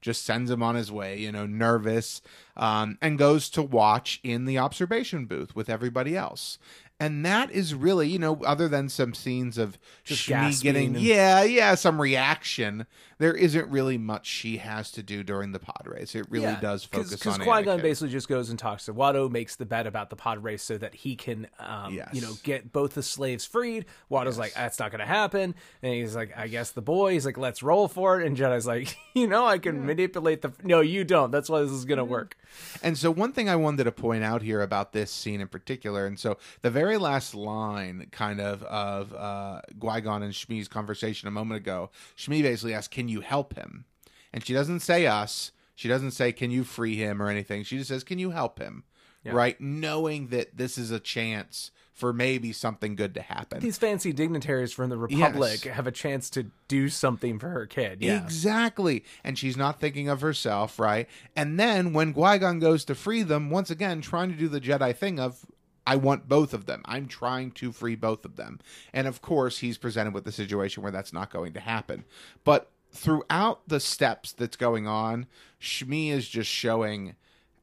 [0.00, 2.22] just sends him on his way, you know, nervous,
[2.56, 6.58] um, and goes to watch in the observation booth with everybody else.
[7.00, 11.00] And that is really, you know, other than some scenes of Just Shmi getting, and-
[11.02, 12.86] yeah, yeah, some reaction,
[13.18, 16.14] there isn't really much she has to do during the pod race.
[16.14, 19.30] It really does focus Because on Qui Gon basically just goes and talks to Watto,
[19.30, 22.10] makes the bet about the pod race so that he can, um, Yes.
[22.12, 23.86] you know, get both the slaves freed.
[24.10, 25.54] Watto's like, that's not going to happen.
[25.82, 27.14] And he's like, I guess the boy.
[27.14, 28.26] He's like, let's roll for it.
[28.26, 30.52] And Jedi's like, you know, I can manipulate the.
[30.62, 31.30] No, you don't.
[31.30, 32.36] That's why this is going to work.
[32.82, 36.04] And so, one thing I wanted to point out here about this scene in particular,
[36.04, 41.28] and so the very last line, kind of, of uh, Qui Gon and Shmi's conversation
[41.28, 43.84] a moment ago, Shmi basically asks, "Can you help him?"
[44.32, 45.52] And she doesn't say us.
[45.74, 47.62] She doesn't say, "Can you free him?" or anything.
[47.64, 48.84] She just says, "Can you help him?"
[49.22, 49.32] Yeah.
[49.32, 53.60] Right, knowing that this is a chance for maybe something good to happen.
[53.60, 55.74] These fancy dignitaries from the Republic Yes.
[55.74, 57.98] have a chance to do something for her kid.
[58.00, 58.22] Yeah.
[58.24, 59.04] Exactly.
[59.22, 61.06] And she's not thinking of herself, right?
[61.36, 64.62] And then when Qui Gon goes to free them, once again, trying to do the
[64.62, 65.44] Jedi thing of,
[65.86, 66.82] I want both of them.
[66.84, 68.60] I'm trying to free both of them.
[68.92, 72.04] And of course, he's presented with the situation where that's not going to happen.
[72.44, 75.26] But throughout the steps that's going on,
[75.60, 77.14] Shmi is just showing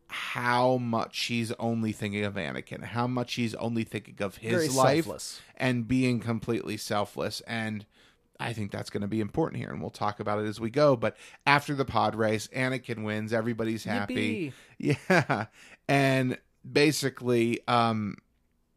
[0.10, 4.68] how much he's only thinking of Anakin, how much he's only thinking of his Very
[4.70, 5.42] life selfless.
[5.58, 7.42] and being completely selfless.
[7.42, 7.86] And
[8.40, 10.70] I think that's going to be important here, and we'll talk about it as we
[10.70, 10.96] go.
[10.96, 13.34] But after the pod race, Anakin wins.
[13.34, 14.54] Everybody's happy.
[14.80, 15.48] Yeah,
[15.90, 16.38] and
[16.74, 18.18] basically, um,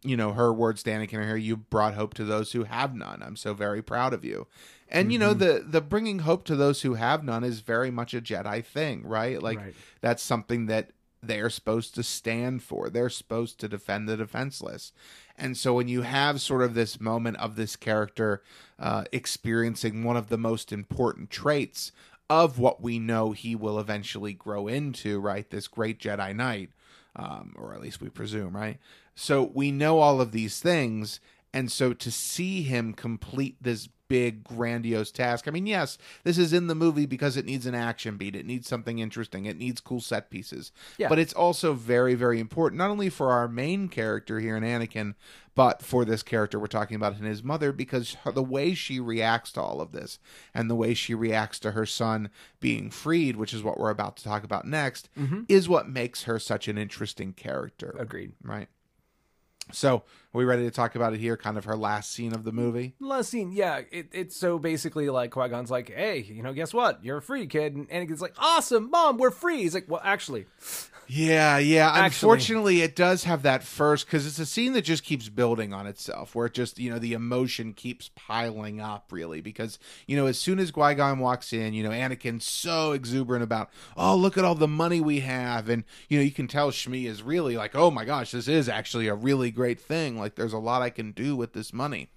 [0.03, 1.37] you know, her words to Anakin are here.
[1.37, 3.23] You brought hope to those who have none.
[3.23, 4.47] I'm so very proud of you.
[4.89, 8.15] And you know, the the bringing hope to those who have none is very much
[8.15, 9.41] a Jedi thing, right?
[9.43, 9.75] Like Right.
[10.01, 10.91] that's something that
[11.23, 12.89] they're supposed to stand for.
[12.89, 14.93] They're supposed to defend the defenseless.
[15.37, 18.43] And so when you have sort of this moment of this character
[18.79, 21.93] uh, experiencing one of the most important traits
[22.31, 25.49] of what we know he will eventually grow into, right?
[25.51, 26.71] This great Jedi Knight,
[27.17, 28.79] um, or at least we presume, right?
[29.15, 31.21] So we know all of these things.
[31.53, 36.53] And so to see him complete this big, grandiose task, I mean, yes, this is
[36.53, 38.35] in the movie because it needs an action beat.
[38.35, 39.47] It needs something interesting.
[39.47, 40.73] It needs cool set pieces.
[40.99, 41.09] Yeah.
[41.09, 45.15] But it's also very, very important, not only for our main character here in Anakin,
[45.55, 49.53] but for this character we're talking about in his mother, because the way she reacts
[49.53, 50.19] to all of this
[50.53, 54.17] and the way she reacts to her son being freed, which is what we're about
[54.17, 55.43] to talk about next, mm-hmm.
[55.49, 57.95] is what makes her such an interesting character.
[57.97, 58.33] Agreed.
[58.43, 58.67] Right.
[59.73, 61.37] So, are we ready to talk about it here?
[61.37, 62.95] Kind of her last scene of the mm, movie?
[63.01, 63.81] Last scene, yeah.
[63.91, 67.05] It, it's so basically like Qui Gon's like, hey, you know, guess what?
[67.05, 67.75] You're a free, kid.
[67.75, 69.63] And Anakin's like, awesome, mom, we're free.
[69.63, 70.47] He's like, well, actually,
[71.13, 71.89] Yeah, yeah.
[71.89, 75.73] Actually- Unfortunately, it does have that first because it's a scene that just keeps building
[75.75, 79.41] on itself, where it just you know the emotion keeps piling up, really.
[79.41, 83.43] Because you know, as soon as Qui Gon walks in, you know, Anakin's so exuberant
[83.43, 86.71] about, oh, look at all the money we have, and you know, you can tell
[86.71, 90.17] Shmi is really like, oh my gosh, this is actually a really great thing.
[90.21, 92.11] Like, there's a lot I can do with this money.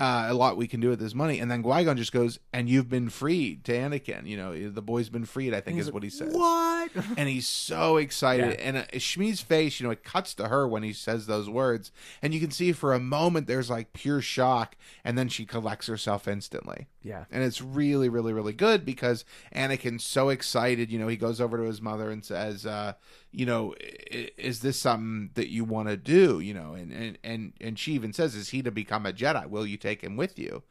[0.00, 2.38] Uh, a lot we can do with this money, and then Qui Gon just goes,
[2.54, 5.52] "And you've been freed." To Anakin, you know, the boy's been freed.
[5.52, 6.90] I think is what he says what?
[7.18, 8.56] and he's so excited.
[8.58, 8.66] Yeah.
[8.66, 11.92] And uh, Shmi's face, you know, it cuts to her when he says those words,
[12.22, 14.74] and you can see for a moment there's like pure shock,
[15.04, 16.86] and then she collects herself instantly.
[17.02, 17.24] Yeah.
[17.30, 20.90] And it's really, really, really good because Anakin's so excited.
[20.90, 22.94] You know, he goes over to his mother and says, uh,
[23.32, 27.52] "You know, is this something that you want to do?" You know, and and and
[27.60, 29.48] and she even says, "Is he to become a Jedi?
[29.48, 30.62] Will you take him with you?"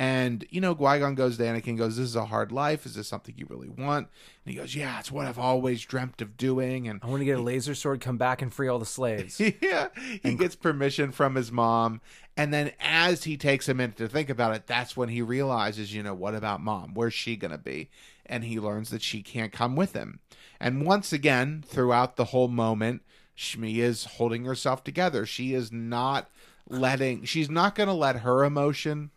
[0.00, 2.86] And, you know, Qui Gon goes to Anakin goes, This is a hard life.
[2.86, 4.06] Is this something you really want?
[4.44, 6.86] And he goes, Yeah, it's what I've always dreamt of doing.
[6.86, 9.40] And I want to get a laser sword, come back and free all the slaves.
[9.60, 9.88] yeah,
[10.22, 12.00] he gets permission from his mom.
[12.36, 15.92] And then as he takes a minute to think about it, that's when he realizes,
[15.92, 16.94] you know, what about mom?
[16.94, 17.90] Where's she going to be?
[18.24, 20.20] And he learns that she can't come with him.
[20.60, 23.02] And once again, throughout the whole moment,
[23.36, 25.26] Shmi is holding herself together.
[25.26, 26.30] She is not
[26.68, 29.10] letting, she's not going to let her emotion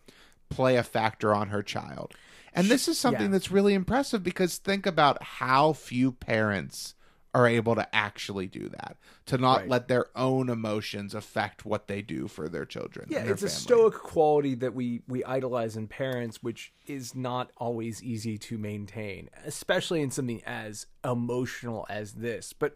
[0.51, 2.13] play a factor on her child.
[2.53, 3.31] And this is something yeah.
[3.31, 6.95] that's really impressive because think about how few parents
[7.33, 9.69] are able to actually do that to not Right.
[9.69, 13.07] let their own emotions affect what they do for their children.
[13.09, 17.15] Yeah, and their it's a stoic quality that we we idolize in parents, which is
[17.15, 22.51] not always easy to maintain, especially in something as emotional as this.
[22.51, 22.75] But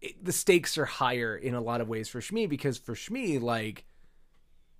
[0.00, 3.40] it, the stakes are higher in a lot of ways for Shmi because for Shmi,
[3.40, 3.84] like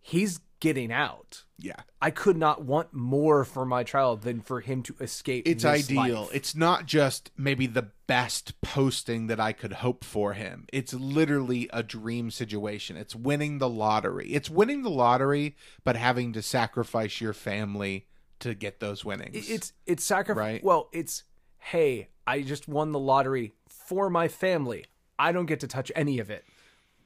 [0.00, 1.44] he's getting out.
[1.58, 1.76] Yeah.
[2.00, 5.46] I could not want more for my child than for him to escape.
[5.46, 6.22] It's this ideal.
[6.22, 6.30] life.
[6.32, 10.64] It's not just maybe the best posting that I could hope for him.
[10.72, 12.96] It's literally a dream situation.
[12.96, 14.32] It's winning the lottery.
[14.32, 18.06] It's winning the lottery, but having to sacrifice your family
[18.38, 19.50] to get those winnings.
[19.50, 20.38] It's it's sacrifice.
[20.38, 20.64] Right.
[20.64, 21.24] Well, it's
[21.58, 24.86] hey, I just won the lottery for my family.
[25.18, 26.46] I don't get to touch any of it,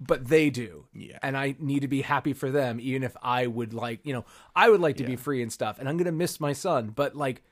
[0.00, 0.86] but they do.
[0.92, 1.18] Yeah.
[1.22, 4.24] and I need to be happy for them, even if I would like, you know,
[4.54, 7.16] I would like to be free and stuff, and I'm gonna miss my son, but
[7.16, 7.42] like,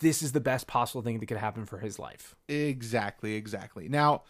[0.00, 2.34] this is the best possible thing that could happen for his life.
[2.48, 3.88] Exactly, exactly.
[3.88, 4.22] Now,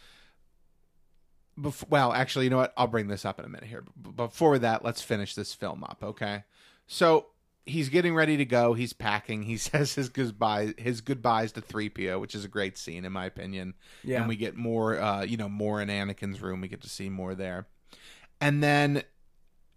[1.88, 2.72] well, actually, you know what?
[2.76, 3.84] I'll bring this up in a minute here.
[4.00, 6.44] B- before that, let's finish this film up, okay?
[6.86, 7.26] So
[7.66, 8.74] he's getting ready to go.
[8.74, 9.42] He's packing.
[9.42, 13.26] He says his goodbye, his goodbyes to Threepio, which is a great scene in my
[13.26, 13.74] opinion.
[14.04, 14.20] Yeah.
[14.20, 16.60] and we get more, uh, you know, more in Anakin's room.
[16.60, 17.66] We get to see more there,
[18.40, 19.02] and then.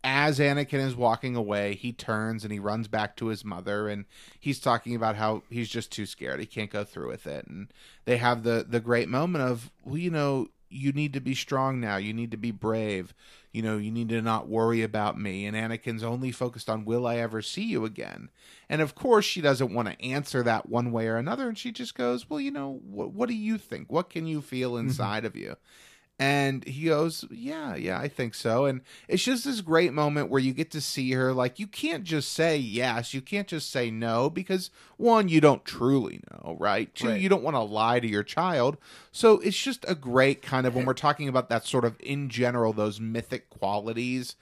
[0.08, 4.06] As Anakin is walking away, he turns and he runs back to his mother, and
[4.40, 6.40] he's talking about how he's just too scared.
[6.40, 7.74] He can't go through with it, and
[8.06, 11.80] they have the the great moment of well you know you need to be strong
[11.80, 13.16] now you need to be brave
[13.56, 15.46] you know you need to not worry about me.
[15.46, 18.30] And anakin's only focused on will i ever see you again?
[18.70, 21.48] And of course she doesn't want to answer that one way or another.
[21.48, 23.92] And she just goes well you know what, what do you think?
[23.92, 24.88] What can you feel mm-hmm.
[24.88, 25.56] inside of you
[26.18, 28.66] and he goes, Yeah, yeah, I think so.
[28.66, 31.34] And it's just this great moment where you get to see her.
[31.34, 35.66] Like, you can't just say yes, you can't just say no, because one, you don't
[35.66, 36.94] truly know, right?
[36.96, 37.20] Two, Right.
[37.22, 38.78] you don't want to lie to your child.
[39.12, 42.30] So it's just a great kind of, when we're talking about that sort of in
[42.30, 44.36] general, those mythic qualities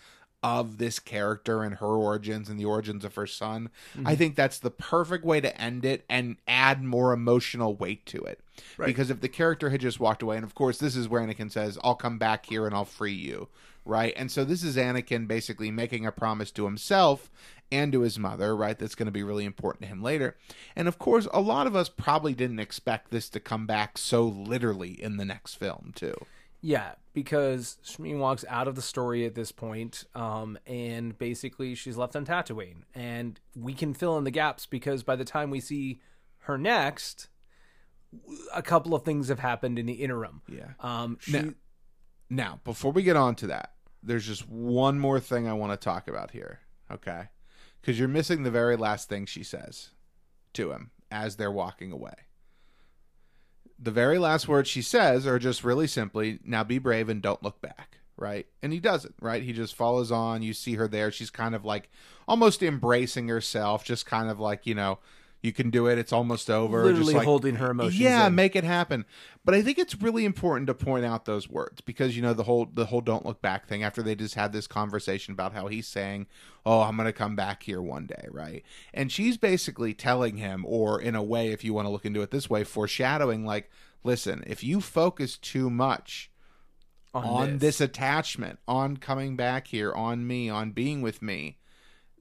[0.44, 3.70] of this character and her origins and the origins of her son.
[3.96, 4.14] I mm-hmm.
[4.16, 8.42] think that's the perfect way to end it and add more emotional weight to it.
[8.78, 8.86] Right.
[8.86, 11.52] Because if the character had just walked away, and of course, this is where Anakin
[11.52, 13.48] says, I'll come back here and I'll free you.
[13.86, 14.14] Right.
[14.16, 17.32] And so this is Anakin basically making a promise to himself
[17.72, 18.78] and to his mother, right?
[18.78, 20.38] That's going to be really important to him later.
[20.76, 24.26] And of course, a lot of us probably didn't expect this to come back so
[24.26, 26.14] literally in the next film, too.
[26.66, 31.98] Yeah, because Shmi walks out of the story at this point, um, and basically she's
[31.98, 35.60] left on Tatooine, and we can fill in the gaps because by the time we
[35.60, 36.00] see
[36.40, 37.28] her next,
[38.56, 40.42] a couple of things have happened in the interim.
[40.48, 40.70] Yeah.
[40.80, 41.54] Um, she, Now-
[42.30, 45.78] Now, before we get on to that, there's just one more thing I want to
[45.78, 47.30] talk about here, okay?
[47.82, 49.90] Because you're missing the very last thing she says
[50.54, 52.14] to him as they're walking away.
[53.84, 57.44] The very last words she says are just really simply, now be brave and don't
[57.44, 58.48] look back, right?
[58.62, 59.44] And he doesn't, right?
[59.44, 60.42] He just follows on.
[60.42, 61.12] You see her there.
[61.12, 61.90] She's kind of like
[62.26, 65.00] almost embracing herself, just kind of like, you know,
[65.44, 65.98] you can do it.
[65.98, 66.86] It's almost over.
[66.86, 68.00] literally just like, holding her emotions.
[68.00, 68.36] yeah, in.
[68.36, 69.06] make it happen.
[69.44, 72.44] But I think it's really important to point out those words because you know the
[72.44, 75.68] whole the whole don't look back thing after they just had this conversation about how
[75.68, 76.28] he's saying,
[76.66, 78.64] "Oh, I'm going to come back here one day," right?
[78.94, 82.22] And she's basically telling him or in a way if you want to look into
[82.22, 83.70] it this way, foreshadowing like,
[84.04, 86.32] "Listen, if you focus too much
[87.14, 91.58] on, this attachment, on coming back here, on me, on being with me,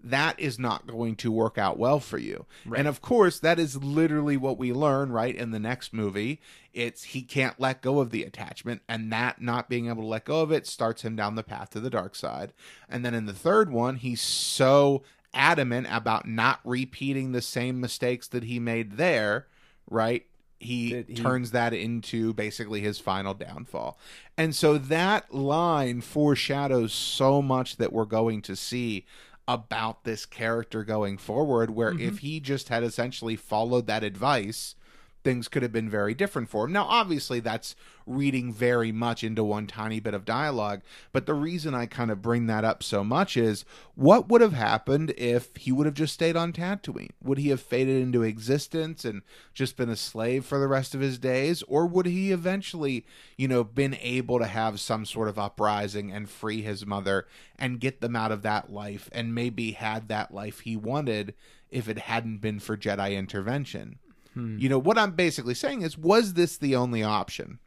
[0.05, 2.47] that is not going to work out well for you.
[2.79, 5.35] And of course, that is literally what we learn, right?
[5.35, 6.41] In the next movie,
[6.73, 10.25] it's he can't let go of the attachment, and that not being able to let
[10.25, 12.53] go of it starts him down the path to the dark side.
[12.89, 15.03] And then in the third one, he's so
[15.35, 19.47] adamant about not repeating the same mistakes that he made there,
[19.89, 20.27] right?
[20.59, 23.99] He, he- turns that into basically his final downfall.
[24.37, 29.05] And so that line foreshadows so much that we're going to see
[29.49, 32.17] about this character going forward where if mm-hmm.
[32.17, 34.77] he just had essentially followed that advice
[35.25, 36.73] things could have been very different for him.
[36.73, 41.75] Now, obviously, that's reading very much into one tiny bit of dialogue, but the reason
[41.75, 43.65] I kind of bring that up so much is
[43.95, 47.11] what would have happened if he would have just stayed on Tatooine?
[47.23, 49.23] Would he have faded into existence and
[49.55, 51.63] just been a slave for the rest of his days?
[51.69, 53.07] Or would he eventually,
[53.37, 57.27] you know, been able to have some sort of uprising and free his mother
[57.59, 61.35] and get them out of that life and maybe had that life he wanted
[61.71, 63.99] if it hadn't been for Jedi intervention?
[64.35, 64.59] Hmm.
[64.59, 67.59] You know, what I'm basically saying is, was this the only option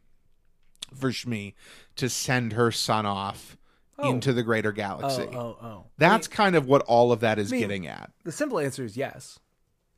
[0.94, 1.54] for Shmi
[1.96, 3.56] to send her son off
[3.98, 4.10] Oh.
[4.10, 5.22] into the greater Oh, galaxy?
[5.32, 5.66] oh, oh.
[5.66, 5.84] oh.
[5.96, 8.10] That's kind of what all of that is mean- getting at.
[8.24, 9.38] The simple answer is yes.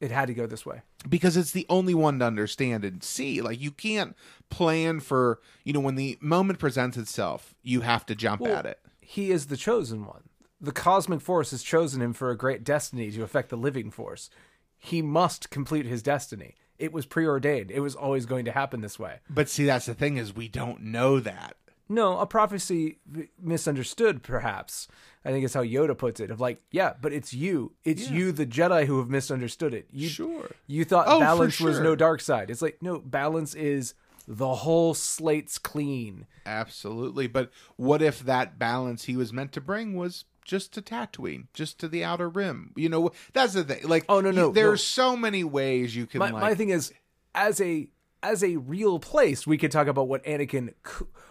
[0.01, 0.83] It had to go this way.
[1.09, 3.41] Because it's the only one to understand and see.
[3.41, 4.15] Like, you can't
[4.49, 8.65] plan for, you know, when the moment presents itself, you have to jump Well, at
[8.67, 8.79] it.
[9.01, 10.29] He is the chosen one.
[10.61, 14.31] The cosmic force has chosen him for a great destiny to affect the living force.
[14.79, 16.55] He must complete his destiny.
[16.79, 17.71] It was preordained.
[17.71, 19.17] It was always going to happen this way.
[19.29, 21.57] But see, that's the thing is we don't know that.
[21.89, 22.99] No, a prophecy
[23.41, 24.89] misunderstood, perhaps.
[25.25, 26.31] I think it's how Yoda puts it.
[26.31, 27.73] Of like, yeah, but it's you.
[27.85, 29.89] It's you, the Jedi, who have misunderstood it.
[29.91, 30.51] You, Sure.
[30.67, 32.51] You thought Oh, balance was no dark side.
[32.51, 33.95] It's like, no, balance is
[34.27, 36.27] the whole slate's clean.
[36.45, 37.27] Absolutely.
[37.27, 41.79] But what if that balance he was meant to bring was just to Tatooine, just
[41.79, 42.73] to the outer rim?
[42.75, 43.87] You know, that's the thing.
[43.87, 45.13] Like, Oh, no, no, there's no.
[45.13, 46.41] so many ways you can my, like.
[46.43, 46.93] my thing is
[47.35, 47.89] as a
[48.21, 50.73] as a real place we could talk about what anakin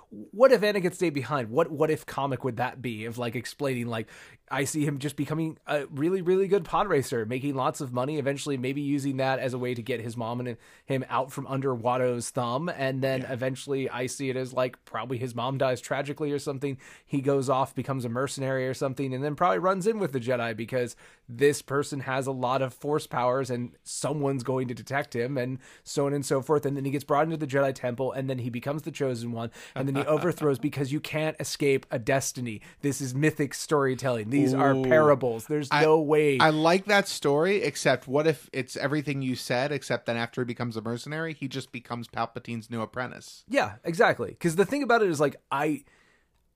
[0.09, 1.49] what if anakin stayed behind?
[1.49, 4.07] What what if comic would that be of like explaining like
[4.49, 8.17] i see him just becoming a really really good pod racer making lots of money
[8.17, 11.45] eventually maybe using that as a way to get his mom and him out from
[11.47, 15.81] under watto's thumb and then eventually i see it as like probably his mom dies
[15.81, 19.85] tragically or something he goes off becomes a mercenary or something and then probably runs
[19.85, 20.95] in with the jedi because
[21.27, 25.59] this person has a lot of force powers and someone's going to detect him and
[25.83, 28.29] so on and so forth and then he gets brought into the jedi temple and
[28.29, 32.61] then he becomes the chosen one and then overthrows because you can't escape a destiny
[32.81, 37.63] this is mythic storytelling these are parables there's I- no way I like that story,
[37.63, 41.47] except what if it's everything you said, except then after he becomes a mercenary, he
[41.47, 43.43] just becomes Palpatine's new apprentice.
[43.47, 44.29] Yeah, exactly.
[44.29, 45.83] Because the thing about it is like I,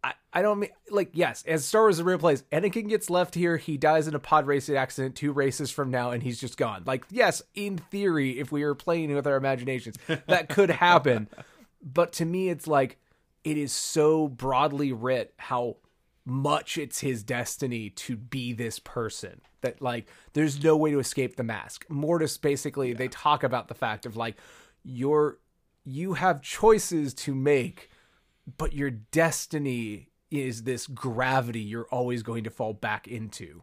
[0.03, 3.35] I, I don't mean like yes, as Star Wars a real place, Anakin gets left
[3.35, 3.57] here.
[3.57, 6.83] He dies in a pod racing accident two races from now, and he's just gone.
[6.85, 11.27] Like yes, in theory, if we were playing with our imaginations, that could happen.
[11.83, 12.97] but to me, it's like
[13.43, 15.77] it is so broadly writ how
[16.25, 21.35] much it's his destiny to be this person that like there's no way to escape
[21.35, 21.85] the mask.
[21.89, 24.35] Mortis basically they talk about the fact of like
[24.83, 25.39] you're
[25.83, 27.89] you have choices to make
[28.57, 33.61] but your destiny is this gravity you're always going to fall back into.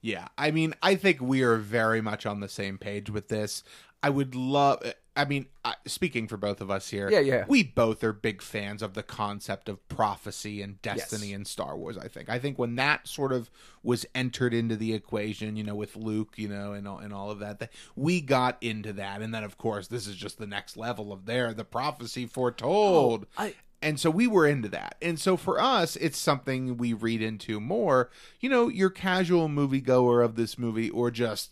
[0.00, 3.64] Yeah, I mean, I think we are very much on the same page with this.
[4.06, 4.82] I would love.
[5.16, 5.46] I mean,
[5.86, 7.44] speaking for both of us here, Yeah, yeah.
[7.48, 11.36] we both are big fans of the concept of prophecy and destiny Yes.
[11.36, 11.96] in Star Wars.
[11.98, 12.28] I think.
[12.28, 13.50] I think when that sort of
[13.82, 17.30] was entered into the equation, you know, with Luke, you know, and all, and all
[17.30, 20.46] of that, that we got into that, and then of course this is just the
[20.46, 23.26] next level of there, the prophecy foretold.
[23.38, 24.96] Oh, I- And so we were into that.
[25.02, 28.10] And so for us, it's something we read into more.
[28.40, 31.50] You know, your casual moviegoer of this movie or just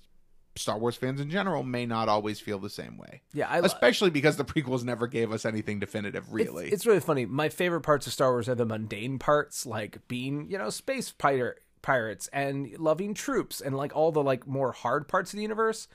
[0.56, 3.22] Star Wars fans in general may not always feel the same way.
[3.32, 6.66] yeah i Especially because the prequels never gave us anything definitive, really.
[6.66, 7.26] It's, it's really funny.
[7.26, 11.10] My favorite parts of Star Wars are the mundane parts, like being, you know, space
[11.10, 15.42] pirate pirates and loving troops and like all the like more hard parts of the
[15.42, 15.86] universe.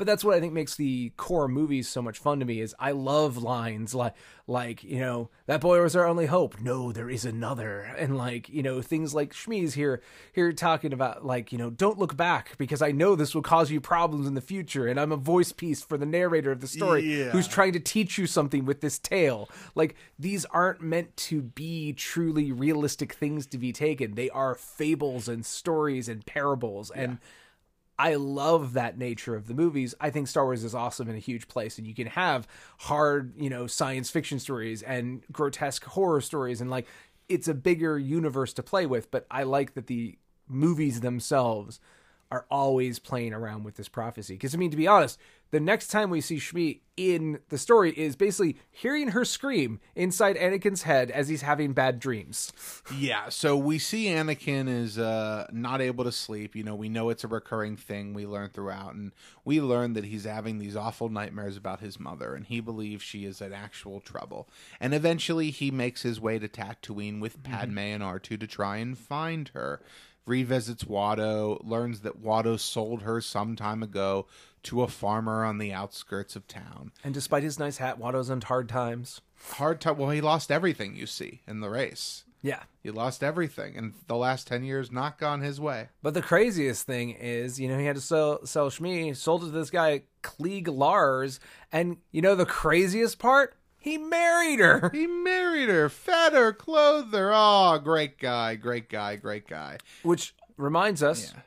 [0.00, 2.74] But that's what I think makes the core movies so much fun to me is
[2.80, 4.14] I love lines like
[4.46, 6.58] like, you know, that boy was our only hope.
[6.58, 7.80] No, there is another.
[7.82, 10.00] And like, you know, things like Shmi's here
[10.32, 13.70] here talking about like, you know, don't look back because I know this will cause
[13.70, 16.66] you problems in the future and I'm a voice piece for the narrator of the
[16.66, 17.28] story Yeah.
[17.32, 19.50] who's trying to teach you something with this tale.
[19.74, 24.14] Like these aren't meant to be truly realistic things to be taken.
[24.14, 27.18] They are fables and stories and parables and
[28.00, 29.94] I love that nature of the movies.
[30.00, 32.48] I think Star Wars is awesome in a huge place and you can have
[32.78, 36.86] hard, you know, science fiction stories and grotesque horror stories and like
[37.28, 40.16] it's a bigger universe to play with, but I like that the
[40.48, 41.78] movies themselves
[42.30, 44.32] are always playing around with this prophecy.
[44.32, 45.18] Because I mean, to be honest,
[45.50, 50.36] the next time we see Shmi in the story is basically hearing her scream inside
[50.36, 52.52] Anakin's head as he's having bad dreams.
[52.94, 56.54] Yeah, so we see Anakin is uh, not able to sleep.
[56.54, 59.12] You know, we know it's a recurring thing we learn throughout, and
[59.44, 63.24] we learn that he's having these awful nightmares about his mother, and he believes she
[63.24, 64.48] is in actual trouble.
[64.78, 68.98] And eventually, he makes his way to Tatooine with Padme and R2 to try and
[68.98, 69.80] find her.
[70.26, 74.26] Revisits Watto, learns that Watto sold her some time ago
[74.64, 76.92] to a farmer on the outskirts of town.
[77.04, 79.20] And despite his nice hat, Watto's on hard times.
[79.52, 79.96] Hard time.
[79.98, 80.94] Well, he lost everything.
[80.96, 82.64] You see in the race, Yeah.
[82.82, 85.88] he lost everything, and the last ten years not gone his way.
[86.02, 89.46] But the craziest thing is, you know, he had to sell sell Shmi, sold it
[89.46, 91.40] to this guy Cliegg Lars,
[91.72, 93.56] and you know the craziest part?
[93.78, 94.90] He married her.
[94.92, 97.30] He married her, fed her, clothed her.
[97.32, 99.78] Oh, great guy, great guy, great guy.
[100.02, 101.40] Which reminds us, Yeah.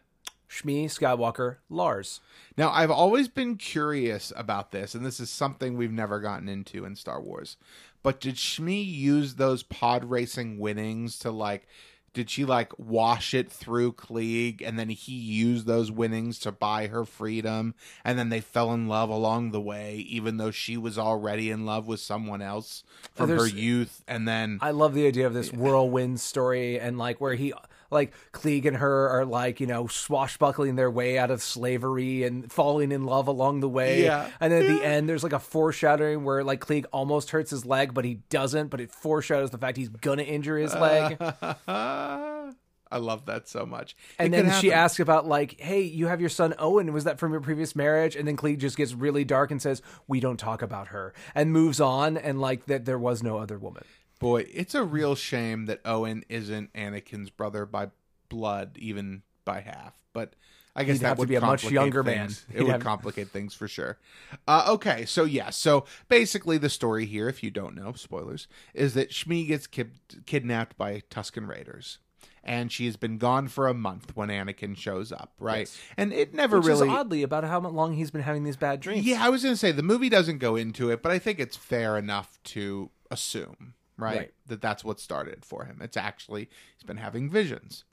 [0.54, 2.20] Shmi Skywalker Lars.
[2.58, 6.86] Now, I've always been curious about this, and this is something we've never gotten into
[6.86, 7.58] in Star Wars.
[8.04, 11.68] But did Shmi use those pod racing winnings to like?
[12.14, 16.86] Did she like wash it through Cliegg, and then he used those winnings to buy
[16.86, 17.74] her freedom,
[18.06, 21.66] and then they fell in love along the way, even though she was already in
[21.66, 22.84] love with someone else
[23.16, 27.00] from her there's- youth, and then I love the idea of this whirlwind story and
[27.00, 27.52] like where he
[27.94, 32.52] like Cliegg and her are like, you know, swashbuckling their way out of slavery and
[32.52, 34.04] falling in love along the way.
[34.04, 34.30] Yeah.
[34.40, 37.66] And then at the end there's like a foreshadowing where like Cliegg almost hurts his
[37.66, 41.18] leg, but he doesn't, but it foreshadows the fact he's gonna injure his leg.
[41.68, 43.96] I love that so much.
[44.20, 46.94] and It then she asks about like, "Hey, you have your son Owen.
[46.94, 49.82] Was that from your previous marriage?" And then Cliegg just gets really dark and says,
[50.08, 53.58] "We don't talk about her," and moves on, and like that there was no other
[53.58, 53.84] woman.
[54.24, 57.90] Boy, it's a real shame that Owen isn't Anakin's brother by
[58.30, 59.94] blood, even by half.
[60.14, 60.34] But
[60.76, 62.44] I guess He'd that would be a much younger things.
[62.50, 62.56] man.
[62.56, 64.00] It He'd would have- complicate things for sure.
[64.48, 68.94] Uh, okay, so yeah, so basically the story here, if you don't know, spoilers, is
[68.96, 72.00] that Shmi gets kid- kidnapped by Tusken Raiders.
[72.46, 75.60] And she has been gone for a month when Anakin shows up, right?
[75.60, 75.78] Yes.
[75.96, 78.82] And it never Which really is oddly about how long he's been having these bad
[78.82, 79.06] dreams.
[79.06, 81.40] yeah, I was going to say the movie doesn't go into it, but I think
[81.40, 84.34] it's fair enough to assume, right, Right.
[84.48, 85.80] that that's what started for him.
[85.82, 87.84] It's actually he's been having visions.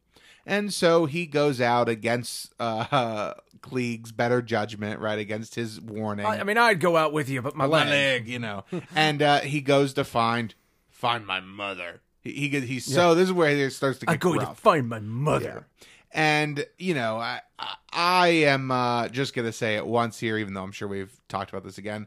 [0.46, 6.24] And so he goes out against uh, uh Cliegg's better judgment, right, against his warning.
[6.24, 7.88] I, I mean, I'd go out with you, but my, my leg.
[7.88, 8.64] leg, you know.
[8.96, 10.55] and uh, he goes to find
[10.88, 12.01] find my mother.
[12.22, 14.57] He, he gets- he's so this is where it starts to get I'm going rough.
[14.57, 15.66] to find my mother.
[16.12, 20.55] And you know, I I, I am uh, just gonna say it once here, even
[20.55, 22.07] though I'm sure we've talked about this again.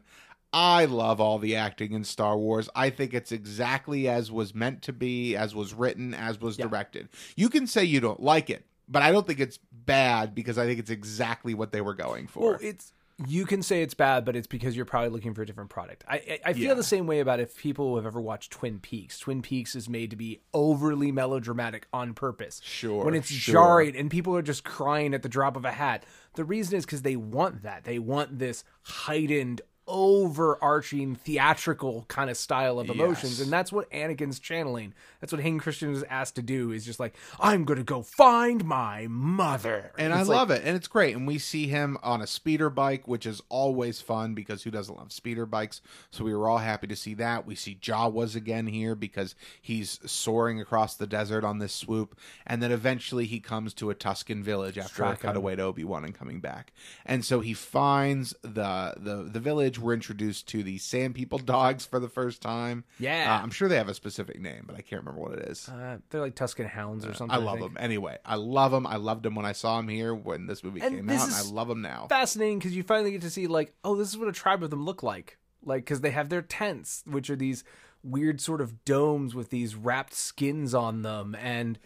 [0.56, 2.68] I love all the acting in Star Wars.
[2.76, 6.66] I think it's exactly as was meant to be, as was written, as was Yeah.
[6.66, 7.08] directed.
[7.36, 10.64] You can say you don't like it, but I don't think it's bad because I
[10.64, 12.50] think it's exactly what they were going for.
[12.52, 12.92] Well, it's
[13.28, 16.02] you can say it's bad, but it's because you're probably looking for a different product.
[16.08, 16.74] I I, I feel Yeah.
[16.74, 19.20] the same way about if people have ever watched Twin Peaks.
[19.20, 22.60] Twin Peaks is made to be overly melodramatic on purpose.
[22.64, 23.52] Sure, when it's sure.
[23.54, 26.04] jarring and people are just crying at the drop of a hat.
[26.34, 27.84] The reason is because they want that.
[27.84, 33.40] They want this heightened overarching theatrical kind of style of emotions Yes.
[33.42, 34.94] and that's what Anakin's channeling.
[35.20, 38.02] That's what Hayden Christensen is asked to do is just like I'm going to go
[38.02, 39.92] find my mother.
[39.98, 41.14] and I like- love it, and it's great.
[41.16, 44.96] And we see him on a speeder bike, which is always fun because who doesn't
[44.96, 45.80] love speeder bikes?
[46.10, 47.46] So we were all happy to see that.
[47.46, 52.62] We see Jawas again here because he's soaring across the desert on this swoop, and
[52.62, 55.28] then eventually he comes to a Tusken village after a Track him.
[55.30, 56.72] cutaway to Obi Wan and coming back.
[57.06, 59.73] And so he finds the the the village.
[59.78, 62.84] We're introduced to the Sand People dogs for the first time.
[62.98, 63.34] Yeah.
[63.34, 65.68] Uh, I'm sure they have a specific name, but I can't remember what it is.
[65.68, 67.34] Uh, they're like Tusken hounds or something.
[67.34, 67.74] I love think.
[67.74, 67.82] them.
[67.82, 68.86] Anyway, I love them.
[68.86, 71.28] I loved them when I saw them here when this movie And came this out,
[71.28, 72.06] and I love them now.
[72.08, 74.70] Fascinating because you finally get to see like, oh, this is what a tribe of
[74.70, 75.38] them look like.
[75.64, 77.64] Like, because they have their tents, which are these
[78.02, 81.78] weird sort of domes with these wrapped skins on them, and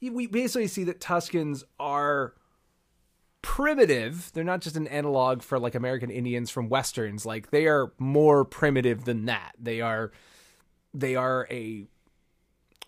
[0.00, 2.34] we basically see that Tuskens are
[3.46, 4.32] primitive.
[4.34, 7.24] They're not just an analog for like American Indians from westerns.
[7.24, 9.52] Like they are more primitive than that.
[9.56, 10.10] They are
[10.92, 11.86] they are a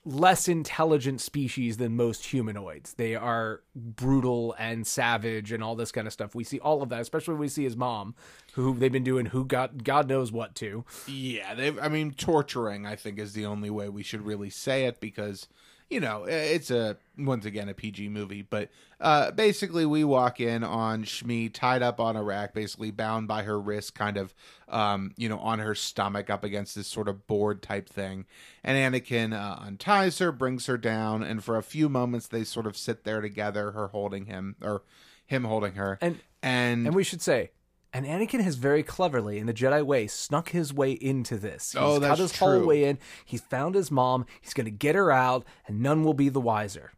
[0.04, 2.94] less intelligent species than most humanoids.
[2.94, 6.34] They are brutal and savage and all this kind of stuff.
[6.34, 8.16] We see all of that, especially when we see his mom,
[8.54, 10.84] who they've been doing who got God knows what to.
[11.06, 11.78] Yeah, they.
[11.78, 12.84] I mean, torturing.
[12.84, 15.46] I think is the only way we should really say it because
[15.90, 18.42] you know it's a once again a PG movie.
[18.42, 18.70] But
[19.00, 23.42] uh, basically, we walk in on Shmi tied up on a rack, basically bound by
[23.42, 24.34] her wrist, kind of
[24.68, 28.26] um, you know on her stomach up against this sort of board type thing.
[28.62, 32.66] And Anakin uh, unties her, brings her down, and for a few moments they sort
[32.66, 34.82] of sit there together, her holding him or
[35.26, 37.50] him holding her, And and and we should say
[37.92, 41.72] and Anakin has very cleverly, in the Jedi way, snuck his way into this.
[41.72, 42.46] He's Oh, that's cut his true.
[42.46, 42.98] whole way in.
[43.24, 44.26] He's found his mom.
[44.40, 46.92] He's going to get her out, and none will be the wiser.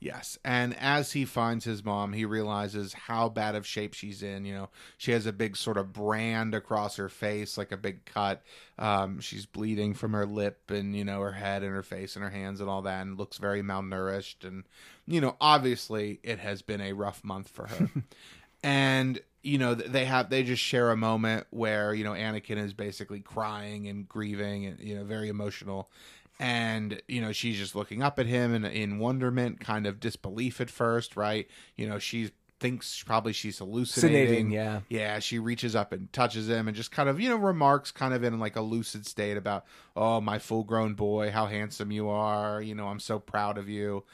[0.00, 0.36] Yes.
[0.44, 4.44] And as he finds his mom, he realizes how bad of shape she's in.
[4.44, 4.68] You know,
[4.98, 8.42] she has a big sort of brand across her face, like a big cut.
[8.80, 12.24] Um, she's bleeding from her lip and, you know, her head and her face and
[12.24, 14.44] her hands and all that, and looks very malnourished.
[14.44, 14.64] And,
[15.06, 17.88] you know, obviously it has been a rough month for her.
[18.64, 22.72] and you know they have they just share a moment where you know Anakin is
[22.72, 25.90] basically crying and grieving and you know very emotional.
[26.38, 30.60] And you know she's just looking up at him in in wonderment kind of disbelief
[30.60, 31.48] at first right?
[31.76, 32.30] You know she
[32.60, 34.16] thinks probably she's hallucinating.
[34.16, 34.80] Hallucinating, yeah.
[34.88, 38.14] yeah she reaches up and touches him and just kind of you know remarks kind
[38.14, 39.64] of in like a lucid state about
[39.96, 42.62] oh my full grown boy how handsome you are.
[42.62, 44.04] You know i'm so proud of you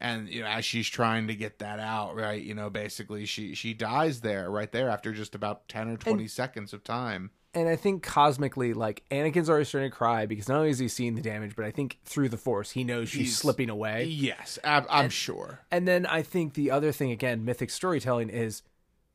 [0.00, 3.54] and you know as she's trying to get that out right you know basically she
[3.54, 7.66] she dies there right there after just about 10 or 20 seconds of time and
[7.66, 11.14] I think cosmically, like Anakin's already starting to cry because not only is he seeing
[11.14, 14.04] the damage, but I think through the Force he knows she's He's- slipping away.
[14.04, 18.62] yes ab- i'm sure And then I think the other thing, again, mythic storytelling is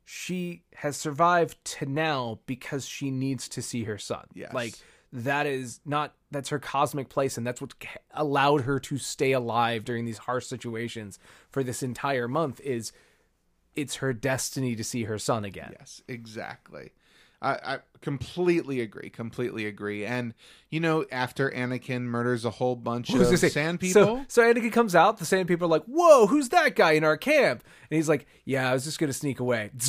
[0.03, 4.25] she has survived to now because she needs to see her son.
[4.33, 4.51] Yes.
[4.53, 4.73] Like
[5.13, 7.73] that is not that's her cosmic place, and that's what
[8.11, 11.19] allowed her to stay alive during these harsh situations
[11.51, 12.59] for this entire month.
[12.61, 12.91] Is
[13.75, 15.75] it's her destiny to see her son again.
[15.79, 16.91] Yes, exactly.
[17.43, 19.09] I, I completely agree.
[19.09, 20.05] Completely agree.
[20.05, 20.33] And
[20.69, 24.71] you know, after Anakin murders a whole bunch of say, sand people, So, so Anakin
[24.71, 25.17] comes out.
[25.17, 28.25] The sand people are like, "Whoa, who's that guy in our camp?" And he's like,
[28.45, 29.71] "Yeah, I was just gonna sneak away."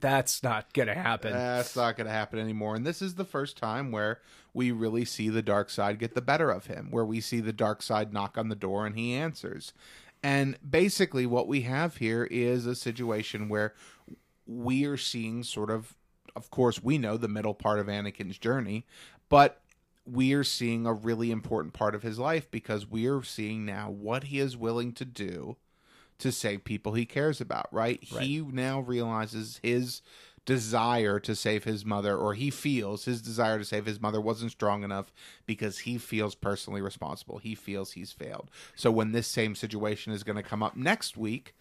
[0.00, 1.32] That's not gonna happen.
[1.32, 2.74] that's not going to happen anymore.
[2.74, 4.20] And this is the first time where
[4.52, 7.52] we really see the dark side get the better of him, where we see the
[7.52, 9.72] dark side knock on the door and he answers.
[10.22, 13.74] And basically, what we have here is a situation where
[14.46, 15.94] we are seeing sort of,
[16.36, 18.84] of course, we know the middle part of Anakin's journey,
[19.28, 19.62] but
[20.04, 23.90] we are seeing a really important part of his life because we are seeing now
[23.90, 25.56] what he is willing to do
[26.18, 28.02] to save people he cares about, right?
[28.02, 30.02] He now realizes his
[30.46, 34.52] desire to save his mother, or he feels his desire to save his mother wasn't
[34.52, 35.12] strong enough
[35.44, 37.38] because he feels personally responsible.
[37.38, 38.48] He feels he's failed.
[38.76, 41.54] So when this same situation is going to come up next week,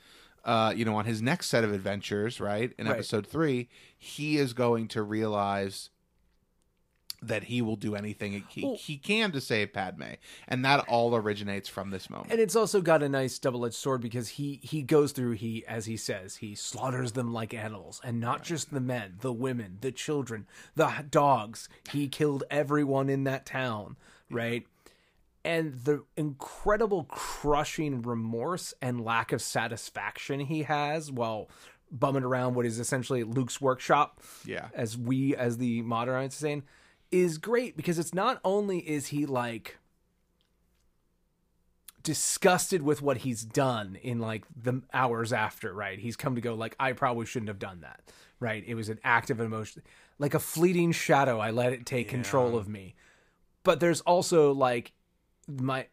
[0.45, 2.93] uh, you know, on his next set of adventures, right, in Right.
[2.93, 3.67] episode three,
[3.97, 5.89] he is going to realize
[7.21, 10.03] that he will do anything he, Well- he can to save Padme,
[10.47, 12.29] and that all originates from this moment.
[12.31, 15.87] and it's also got a nice double-edged sword because he he goes through he as
[15.87, 19.91] he says he slaughters them like animals and not just the men the women the
[19.91, 23.95] children the dogs he killed everyone in that town
[24.29, 24.67] right
[25.45, 31.49] and the incredible crushing remorse and lack of satisfaction he has while
[31.91, 34.67] bumming around what is essentially Luke's workshop Yeah.
[34.73, 36.63] as we as the modernites are saying
[37.11, 39.77] is great because it's not only is he like
[42.03, 45.97] disgusted with what he's done in like the hours after, right?
[45.99, 48.01] He's come to go like I probably shouldn't have done that.
[48.39, 48.63] Right?
[48.67, 49.81] It was an act of emotion
[50.19, 51.39] like a fleeting shadow.
[51.39, 52.95] I let it take control of me.
[53.63, 54.91] But there's also like
[55.47, 55.87] my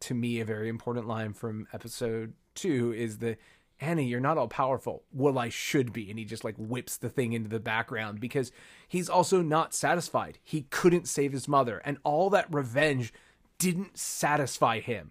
[0.00, 3.36] to me a very important line from episode 2 is the
[3.80, 5.02] Annie, you're not all powerful.
[5.12, 6.08] Well, I should be.
[6.08, 8.52] And he just like whips the thing into the background because
[8.86, 10.38] he's also not satisfied.
[10.42, 13.12] He couldn't save his mother, and all that revenge
[13.58, 15.10] didn't satisfy him.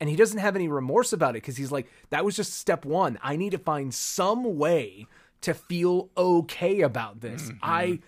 [0.00, 2.84] And he doesn't have any remorse about it because he's like, that was just step
[2.84, 3.18] one.
[3.22, 5.06] I need to find some way
[5.42, 7.42] to feel okay about this.
[7.42, 7.58] Mm-hmm.
[7.62, 8.00] I.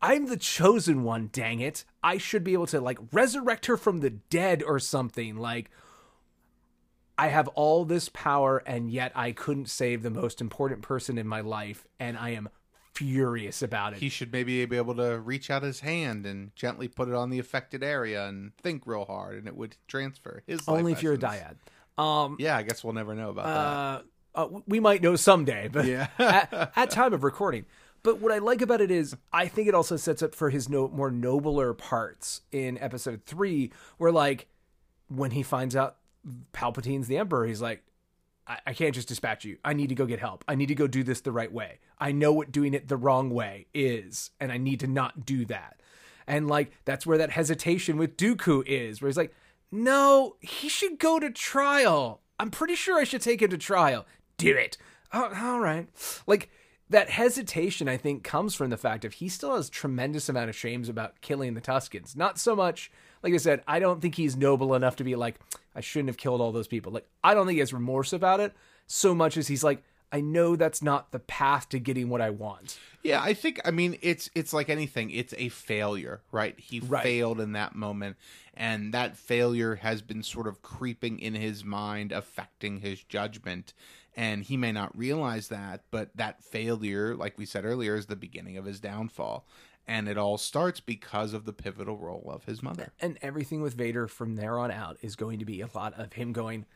[0.00, 1.84] I'm the chosen one, dang it.
[2.02, 5.36] I should be able to like resurrect her from the dead or something.
[5.36, 5.70] Like,
[7.16, 11.26] I have all this power and yet I couldn't save the most important person in
[11.26, 12.48] my life and I am
[12.94, 14.00] furious about it.
[14.00, 17.30] he should maybe be able to reach out his hand and gently put it on
[17.30, 21.02] the affected area and think real hard and it would transfer his life Only if
[21.02, 21.56] you're a dyad.
[21.96, 24.02] Um yeah i guess we'll never know about uh,
[24.34, 26.08] uh, we might know someday, but Yeah.
[26.18, 27.64] at, at time of recording.
[28.02, 30.68] But what I like about it is, I think it also sets up for his
[30.68, 34.48] no, more nobler parts in episode three, where like
[35.08, 35.96] when he finds out
[36.52, 37.82] Palpatine's the Emperor, he's like,
[38.46, 39.58] I, I can't just dispatch you.
[39.64, 40.44] I need to go get help.
[40.48, 41.80] I need to go do this the right way.
[41.98, 45.44] I know what doing it the wrong way is, and I need to not do
[45.46, 45.80] that.
[46.26, 49.34] And like that's where that hesitation with Dooku is, where he's like,
[49.70, 52.20] "No, he should go to trial.
[52.38, 54.06] I'm pretty sure I should take him to trial.
[54.36, 54.76] Do it.
[55.12, 55.88] Oh, all right."
[56.26, 56.50] Like
[56.90, 60.56] that hesitation, I think, comes from the fact of he still has tremendous amount of
[60.56, 62.16] shames about killing the Tuskens.
[62.16, 62.90] Not so much,
[63.22, 65.36] like I said, I don't think he's noble enough to be like,
[65.74, 66.92] I shouldn't have killed all those people.
[66.92, 68.54] Like I don't think he has remorse about it
[68.86, 72.30] so much as he's like, I know that's not the path to getting what I
[72.30, 72.78] want.
[73.02, 77.02] yeah i think i mean it's it's like anything it's a failure right he Right.
[77.02, 78.16] failed in that moment
[78.54, 83.74] and that failure has been sort of creeping in his mind affecting his judgment
[84.18, 88.16] and he may not realize that but that failure like we said earlier is the
[88.16, 89.46] beginning of his downfall
[89.86, 93.74] and it all starts because of the pivotal role of his mother And everything with
[93.74, 96.66] Vader from there on out is going to be a lot of him going,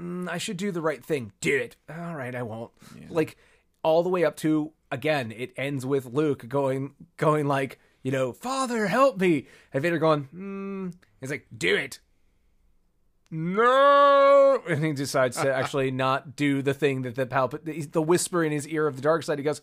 [0.00, 1.32] mm, I should do the right thing.
[1.40, 1.76] Do it.
[1.90, 2.70] All right, I won't.
[3.10, 3.36] Like
[3.82, 8.32] all the way up to again, it ends with Luke going going like, you know,
[8.32, 10.90] Father, help me, and Vader going, hmm.
[11.20, 12.00] He's like, do it.
[13.34, 18.44] No, and he decides to actually not do the thing that the palp- the whisper
[18.44, 19.38] in his ear of the dark side.
[19.38, 19.60] He goes,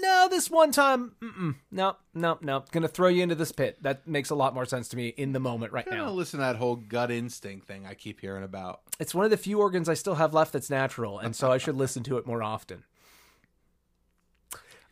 [0.00, 3.82] no, this one time, mm-mm, no, no, no, gonna throw you into this pit.
[3.82, 6.10] That makes a lot more sense to me in the moment right now.
[6.10, 8.80] listen to that whole gut instinct thing I keep hearing about.
[8.98, 11.58] It's one of the few organs I still have left that's natural, and so I
[11.58, 12.84] should listen to it more often.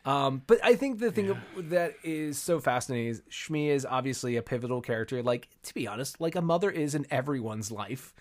[0.05, 4.41] Um, but I think the thing that is so fascinating is Shmi is obviously a
[4.41, 5.21] pivotal character.
[5.21, 8.13] Like to be honest, like a mother is in everyone's life,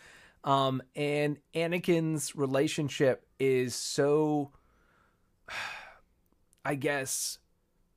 [0.44, 4.50] um, and Anakin's relationship is so,
[6.64, 7.38] I guess,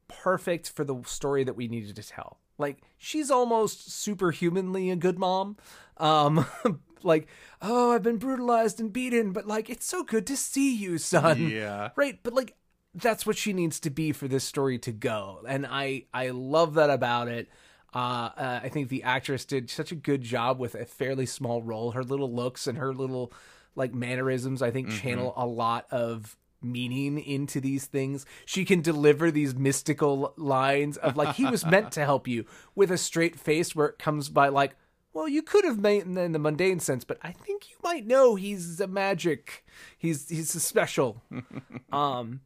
[0.08, 2.38] perfect for the story that we needed to tell.
[2.58, 5.58] Like she's almost superhumanly a good mom.
[5.98, 6.46] Um
[7.04, 7.28] like,
[7.62, 11.50] "Oh, I've been brutalized and beaten, but like it's so good to see you, son."
[11.50, 11.90] Yeah.
[11.96, 12.56] Right, but like
[12.94, 15.42] that's what she needs to be for this story to go.
[15.48, 17.50] And I I love that about it.
[17.94, 21.62] Uh, uh, I think the actress did such a good job with a fairly small
[21.62, 21.92] role.
[21.92, 23.34] Her little looks and her little
[23.76, 28.26] like mannerisms, I think, channel a lot of meaning into these things.
[28.46, 32.92] She can deliver these mystical lines of like he was meant to help you with
[32.92, 34.76] a straight face where it comes by like,
[35.14, 37.76] well, you could have made in the, in the mundane sense, but I think you
[37.84, 39.66] might know he's a magic.
[39.98, 41.22] He's he's a special.
[41.92, 42.42] um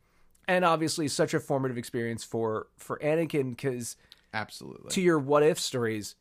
[0.48, 3.96] and obviously such a formative experience for for Anakin because
[4.34, 4.89] Absolutely.
[4.89, 6.16] to your what if stories,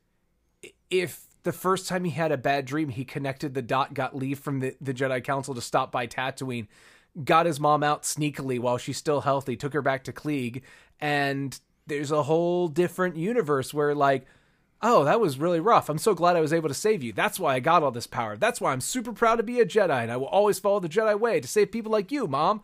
[0.90, 4.38] if the first time he had a bad dream, he connected the dot, got leave
[4.38, 6.66] from the, the Jedi Council to stop by Tatooine,
[7.22, 10.62] got his mom out sneakily while she's still healthy, took her back to Cliegg,
[11.00, 14.26] and there's a whole different universe where like,
[14.80, 15.88] oh, that was really rough.
[15.88, 17.12] I'm so glad I was able to save you.
[17.12, 18.36] That's why I got all this power.
[18.36, 20.88] That's why I'm super proud to be a Jedi, and I will always follow the
[20.88, 22.62] Jedi way to save people like you, mom.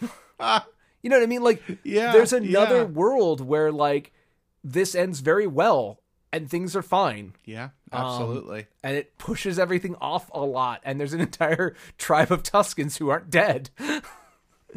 [1.02, 1.42] You know what I mean?
[1.42, 2.82] Like, Yeah, there's another yeah.
[2.84, 4.12] world where like
[4.62, 6.00] this ends very well
[6.32, 7.32] and things are fine.
[7.44, 8.66] yeah, Um, absolutely.
[8.82, 10.80] and it pushes everything off a lot.
[10.84, 13.70] And there's an entire tribe of Tuskens who aren't dead.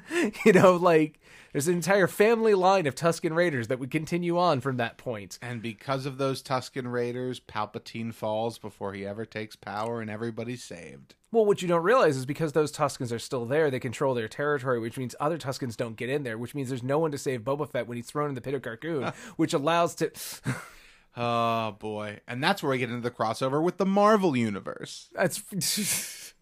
[0.45, 1.19] you know, like
[1.51, 5.37] there's an entire family line of Tusken Raiders that would continue on from that point.
[5.41, 10.63] and because of those Tusken Raiders, Palpatine falls before he ever takes power, and everybody's
[10.63, 11.15] saved.
[11.31, 14.27] Well, what you don't realize is because those Tuskens are still there, they control their
[14.27, 17.17] territory, which means other Tuskens don't get in there, which means there's no one to
[17.17, 20.11] save Boba Fett when he's thrown in the pit of Carkoon, which allows to.
[21.15, 25.09] Oh boy, and that's where we get into the crossover with the Marvel universe.
[25.13, 26.33] That's.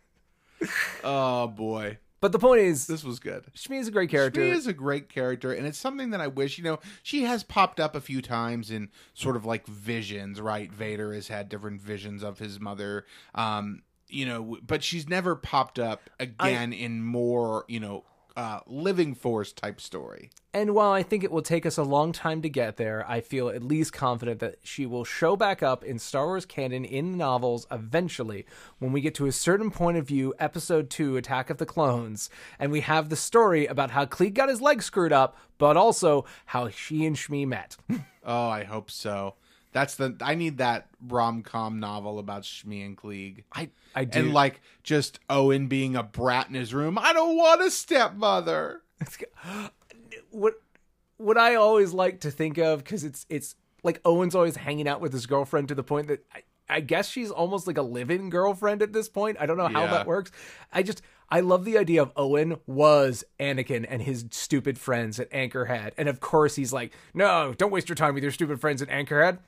[1.03, 3.45] Oh boy, but the point is, this was good.
[3.55, 4.41] Shmi is a great character.
[4.41, 7.43] She is a great character, and it's something that I wish, you know, she has
[7.43, 10.72] popped up a few times in sort of like visions, right?
[10.72, 15.80] Vader has had different visions of his mother, um, you know, but she's never popped
[15.80, 18.03] up again in more, you know,
[18.41, 20.31] uh, living force type story.
[20.51, 23.21] And while I think it will take us a long time to get there, I
[23.21, 27.11] feel at least confident that she will show back up in Star Wars canon in
[27.11, 28.47] the novels eventually
[28.79, 32.31] when we get to a certain point of view, episode 2, Attack of the Clones,
[32.57, 36.25] and we have the story about how Cliegg got his leg screwed up, but also
[36.47, 37.77] how she and Shmi met.
[38.23, 39.33] Oh, I hope so.
[39.74, 43.43] That's the I need that rom com novel about Shmi and Cliegg.
[43.53, 46.97] I I do And like just Owen being a brat in his room.
[46.97, 48.82] I don't want a stepmother.
[50.32, 50.55] what
[51.17, 55.01] what I always like to think of because it's it's like Owen's always hanging out
[55.01, 58.30] with his girlfriend to the point that I, I guess she's almost like a live-in
[58.30, 59.38] girlfriend at this point.
[59.39, 59.91] I don't know how Yeah.
[59.91, 60.32] that works.
[60.72, 65.30] I just I love the idea of Owen was Anakin and his stupid friends at
[65.32, 68.82] Anchorhead, and of course he's like, no, don't waste your time with your stupid friends
[68.82, 69.39] at Anchorhead.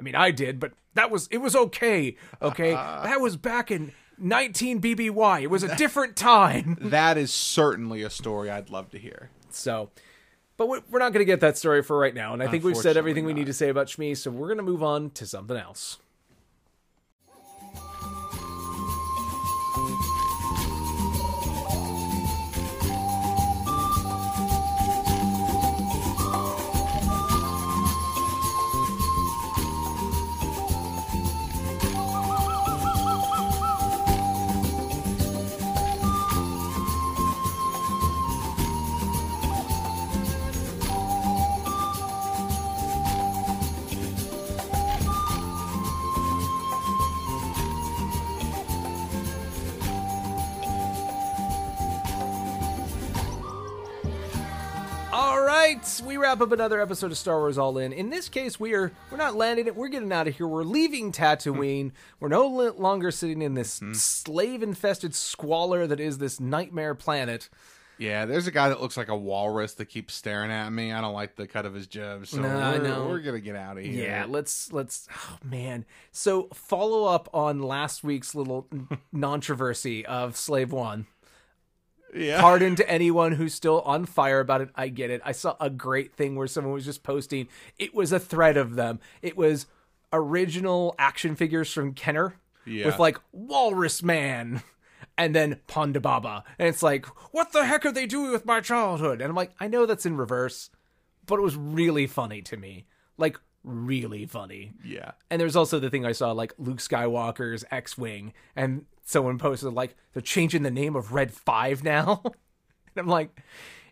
[0.00, 2.16] I mean, I did, but that was it was okay.
[2.40, 3.02] Okay, uh-huh.
[3.04, 5.42] that was back in 19 BBY.
[5.42, 6.78] It was a different time.
[6.90, 9.30] That is certainly a story I'd love to hear.
[9.50, 9.90] So,
[10.56, 12.32] but we- we're not going to get that story for right now.
[12.32, 14.16] And I think we've said everything we need to say about Shmi.
[14.16, 15.98] So we're going to move on to something else.
[55.74, 57.92] Right, we wrap up another episode of Star Wars All In.
[57.92, 59.76] In this case, we are we're not landing it.
[59.76, 60.46] We're getting out of here.
[60.46, 61.92] We're leaving Tatooine.
[62.18, 63.92] we're no longer sitting in this hmm.
[63.92, 67.48] slave-infested squalor that is this nightmare planet.
[67.98, 70.90] Yeah, there's a guy that looks like a walrus that keeps staring at me.
[70.90, 73.06] I don't like the cut of his jib, so No, I we're, know.
[73.06, 74.04] we're gonna get out of here.
[74.04, 75.06] Yeah, let's let's.
[75.14, 75.84] Oh man.
[76.10, 78.66] So follow up on last week's little
[79.18, 81.06] controversy of Slave One.
[82.14, 82.40] Yeah.
[82.40, 84.70] Pardon to anyone who's still on fire about it.
[84.74, 85.20] I get it.
[85.24, 87.48] I saw a great thing where someone was just posting.
[87.78, 89.00] It was a thread of them.
[89.22, 89.66] It was
[90.12, 92.36] original action figures from Kenner
[92.66, 92.86] Yeah.
[92.86, 94.62] with like Walrus Man
[95.16, 96.44] and then Ponda Baba.
[96.58, 99.20] And it's like, what the heck are they doing with my childhood?
[99.20, 100.70] And I'm like, I know that's in reverse,
[101.26, 102.86] but it was really funny to me.
[103.18, 104.72] Like, really funny.
[104.84, 105.12] yeah.
[105.30, 109.72] And there's also the thing I saw, like Luke Skywalker's X Wing, and someone posted,
[109.72, 112.22] like, they're changing the name of Red 5 now.
[112.24, 112.34] and
[112.96, 113.40] I'm like,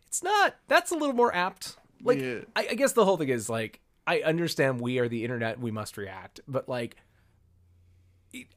[0.07, 1.77] it's not, that's a little more apt.
[2.03, 2.41] Like, Yeah.
[2.55, 5.71] I, I guess the whole thing is, like, I understand we are the internet, we
[5.71, 6.97] must react, but, like,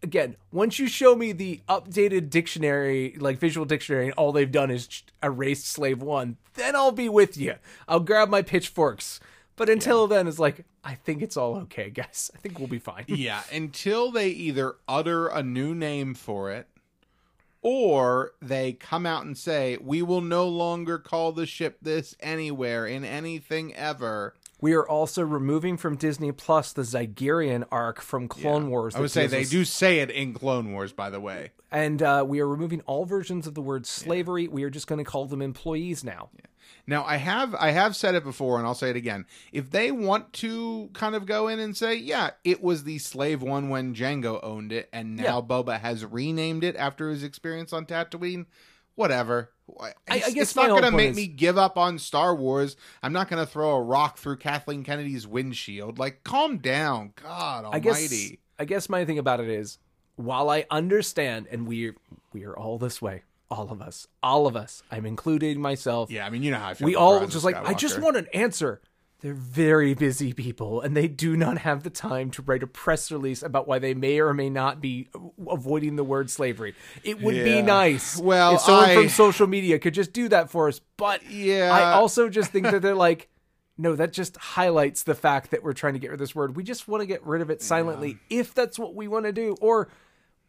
[0.04, 4.70] again, once you show me the updated dictionary, like visual dictionary, and all they've done
[4.70, 7.56] is erased slave one, then I'll be with you.
[7.88, 9.20] I'll grab my pitchforks.
[9.62, 12.32] But until then, it's like, I think it's all okay, guys.
[12.34, 13.06] I think we'll be fine.
[13.08, 16.68] Yeah, until they either utter a new name for it
[17.62, 22.88] or they come out and say, we will no longer call the ship this anywhere
[22.88, 24.34] in anything ever.
[24.62, 28.96] We are also removing from Disney Plus the Zygerrian arc from Clone Wars.
[28.96, 31.52] I would say they us- do say it in Clone Wars, by the way.
[31.72, 34.48] And uh, we are removing all versions of the word slavery.
[34.48, 36.30] We are just going to call them employees now.
[36.88, 39.26] Now I have I have said it before and I'll say it again.
[39.52, 43.42] If they want to kind of go in and say, yeah, it was the slave
[43.42, 45.42] one when Jango owned it and now Yeah.
[45.48, 48.46] Boba has renamed it after his experience on Tatooine,
[48.96, 49.52] whatever.
[49.80, 52.36] I- I It's- guess it's not going to make is- me give up on Star
[52.36, 52.76] Wars.
[53.04, 56.00] I'm not going to throw a rock through Kathleen Kennedy's windshield.
[56.00, 58.40] Like, calm down, God I guess Almighty.
[58.60, 59.78] I guess my thing about it is,
[60.16, 61.94] while I understand, and we
[62.34, 64.84] we are all this way, all of us, all of us.
[64.92, 66.12] I'm including myself.
[66.12, 66.86] Yeah, I mean, you know how I feel.
[66.86, 68.82] we all just like I just want an answer.
[69.22, 73.12] They're very busy people, and they do not have the time to write a press
[73.12, 75.10] release about why they may or may not be
[75.48, 76.74] avoiding the word slavery.
[77.04, 80.50] It would be nice, Well, if someone I- from social media could just do that
[80.50, 80.82] for us.
[80.98, 81.70] But Yeah.
[81.72, 83.30] I also just think that they're like,
[83.78, 86.56] no, that just highlights the fact that we're trying to get rid of this word.
[86.56, 89.32] We just want to get rid of it silently, if that's what we want to
[89.32, 89.88] do, or.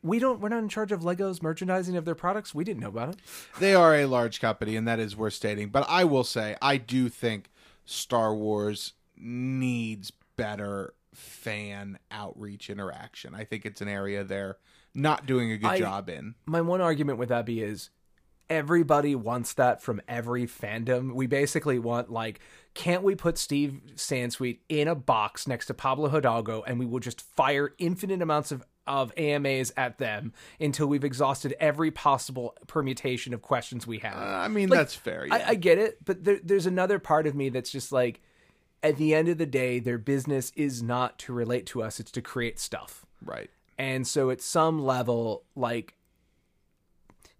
[0.05, 0.41] We don't.
[0.41, 2.53] We're not in charge of Legos merchandising of their products.
[2.53, 3.17] We didn't know about it.
[3.61, 5.69] they are a large company, and that is worth stating.
[5.69, 7.52] But I will say, I do think
[7.85, 13.35] Star Wars needs better fan outreach interaction.
[13.35, 14.57] I think it's an area they're
[14.95, 16.35] not doing a good I- job in.
[16.47, 17.91] my one argument with that be is
[18.51, 21.15] everybody wants that from every fandom.
[21.15, 22.41] We basically want like,
[22.75, 27.01] can't we put Steve Sansweet in a box next to Pablo Hidalgo and we will
[27.01, 33.33] just fire infinite amounts of of AMAs at them until we've exhausted every possible permutation
[33.33, 34.17] of questions we have.
[34.17, 35.27] Uh, I mean, Like, that's fair.
[35.27, 35.35] Yeah.
[35.35, 38.21] I, I get it, but there, there's another part of me that's just like,
[38.83, 42.11] at the end of the day, their business is not to relate to us; it's
[42.13, 43.07] to create stuff.
[43.25, 43.49] right.
[43.79, 45.95] And so at some level, like,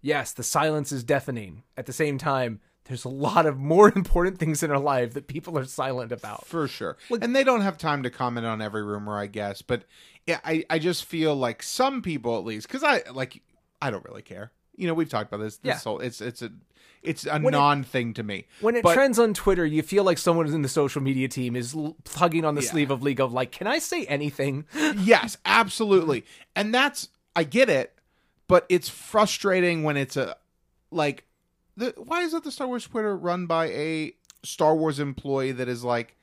[0.01, 1.63] yes, the silence is deafening.
[1.77, 5.27] At the same time, there's a lot of more important things in our life that
[5.27, 6.45] people are silent about.
[6.47, 6.97] For sure.
[7.21, 9.61] and they don't have time to comment on every rumor, I guess.
[9.61, 9.83] But
[10.27, 13.41] yeah, I, I just feel like some people at least, because I like
[13.81, 14.51] I don't really care.
[14.75, 15.57] You know, we've talked about this.
[15.57, 15.79] this Yeah.
[15.79, 16.51] whole, it's it's a
[17.03, 18.47] it's a When it- non thing to me.
[18.61, 21.55] When it But- trends on Twitter, you feel like someone in the social media team
[21.55, 22.69] is l- tugging on the Yeah.
[22.71, 24.65] sleeve of League of like, can I say anything?
[24.97, 26.25] yes, absolutely.
[26.55, 27.93] And that's I get it,
[28.47, 30.37] but it's frustrating when it's a
[30.91, 31.25] like
[31.77, 34.13] the why is it the Star Wars Twitter run by a
[34.43, 36.15] Star Wars employee that is like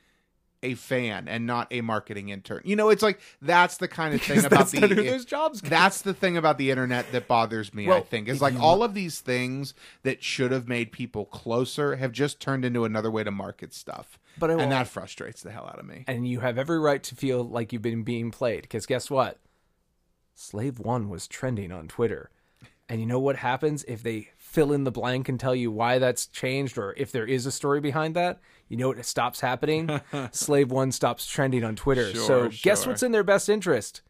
[0.63, 2.61] a fan and not a marketing intern?
[2.65, 5.61] You know, it's like that's the kind of thing about the those jobs.
[5.63, 8.29] that's the thing about the internet that bothers me, I think.
[8.29, 12.41] Is like you- all of these things that should have made people closer have just
[12.41, 14.19] turned into another way to market stuff.
[14.39, 16.05] But I and that frustrates the hell out of me.
[16.07, 18.63] and you have every right to feel like you've been being played.
[18.63, 19.39] Because guess what?
[20.35, 22.31] Slave One was trending on Twitter.
[22.89, 25.99] And you know what happens if they fill in the blank and tell you why
[26.01, 28.41] that's changed or if there is a story behind that?
[28.69, 30.01] You know what it stops happening?
[30.33, 32.13] Slave One stops trending on Twitter.
[32.15, 34.03] so Sure, guess what's in their best interest?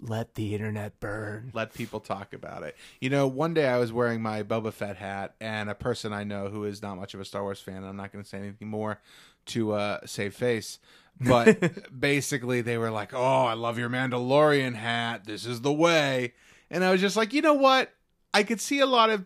[0.00, 1.52] Let the internet burn.
[1.54, 2.76] let people talk about it.
[3.00, 6.24] You know, one day I was wearing my Boba Fett hat, and a person I
[6.24, 8.38] know who is not much of a Star Wars fan, I'm not going to say
[8.38, 9.00] anything more
[9.46, 10.80] to uh, save face,
[11.20, 15.24] but basically they were like, "Oh, I love your Mandalorian hat.
[15.24, 16.34] This is the way."
[16.68, 17.92] And I was just like, you know what?
[18.34, 19.24] I could see a lot of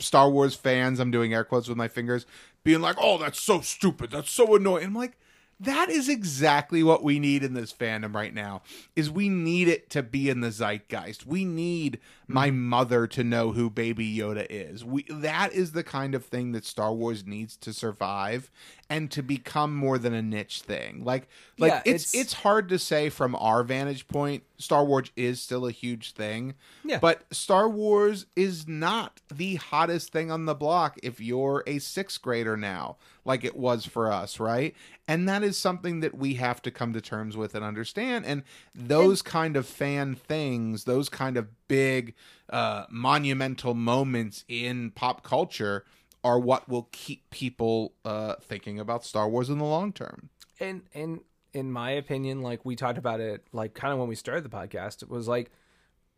[0.00, 1.00] Star Wars fans.
[1.00, 2.26] I'm doing air quotes with my fingers,
[2.64, 4.10] being like, "Oh, that's so stupid.
[4.10, 5.16] That's so annoying." I'm like.
[5.60, 8.62] that is exactly what we need in this fandom right now
[8.94, 12.60] is we need it to be in the zeitgeist we need my mm-hmm.
[12.60, 16.64] mother to know who baby yoda is we that is the kind of thing that
[16.64, 18.52] star wars needs to survive
[18.90, 21.04] and to become more than a niche thing.
[21.04, 21.28] Like
[21.58, 25.40] like Yeah, it's, it's- it's hard to say from our vantage point star wars is
[25.42, 26.54] still a huge thing.
[26.84, 26.98] Yeah.
[26.98, 32.22] but star wars is not the hottest thing on the block if you're a sixth
[32.22, 34.74] grader now like it was for us right?
[35.06, 38.24] And that is something that we have to come to terms with and understand.
[38.26, 38.42] And
[38.74, 42.14] those kind of fan things those kind of big
[42.50, 45.84] uh monumental moments in pop culture
[46.24, 50.82] are what will keep people uh thinking about star wars in the long term and
[50.94, 51.20] and
[51.52, 54.48] in my opinion, like we talked about it, like kind of when we started the
[54.48, 55.50] podcast, it was like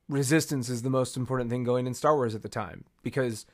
[0.08, 3.46] resistance is the most important thing going in Star Wars at the time because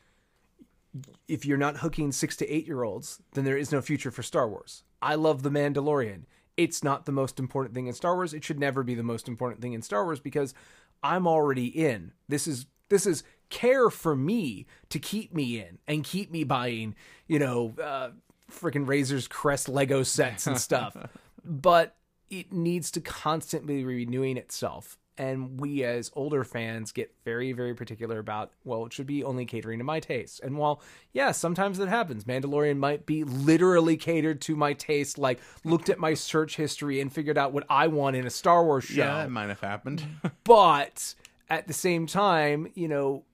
[1.29, 4.23] if you're not hooking six to eight year olds, then there is no future for
[4.23, 4.83] Star Wars.
[5.03, 6.23] I love The Mandalorian.
[6.57, 8.33] It's not the most important thing in Star Wars.
[8.33, 10.55] It should never be the most important thing in Star Wars because
[11.03, 12.13] I'm already in.
[12.29, 16.95] This is this is care for me to keep me in and keep me buying,
[17.27, 18.11] you know, uh,
[18.51, 20.97] freaking Razor's Crest Lego sets and stuff.
[21.45, 21.97] but
[22.31, 24.99] it needs to constantly be renewing itself.
[25.19, 29.47] And we as older fans get very, very particular about, well, it should be only
[29.47, 30.41] catering to my taste.
[30.41, 30.83] And while,
[31.15, 32.25] yeah, sometimes that happens.
[32.25, 37.11] Mandalorian might be literally catered to my taste, like looked at my search history and
[37.11, 40.05] figured out what I want in a Star Wars show yeah that might have happened
[40.45, 41.15] but
[41.49, 43.25] at the same time, you know,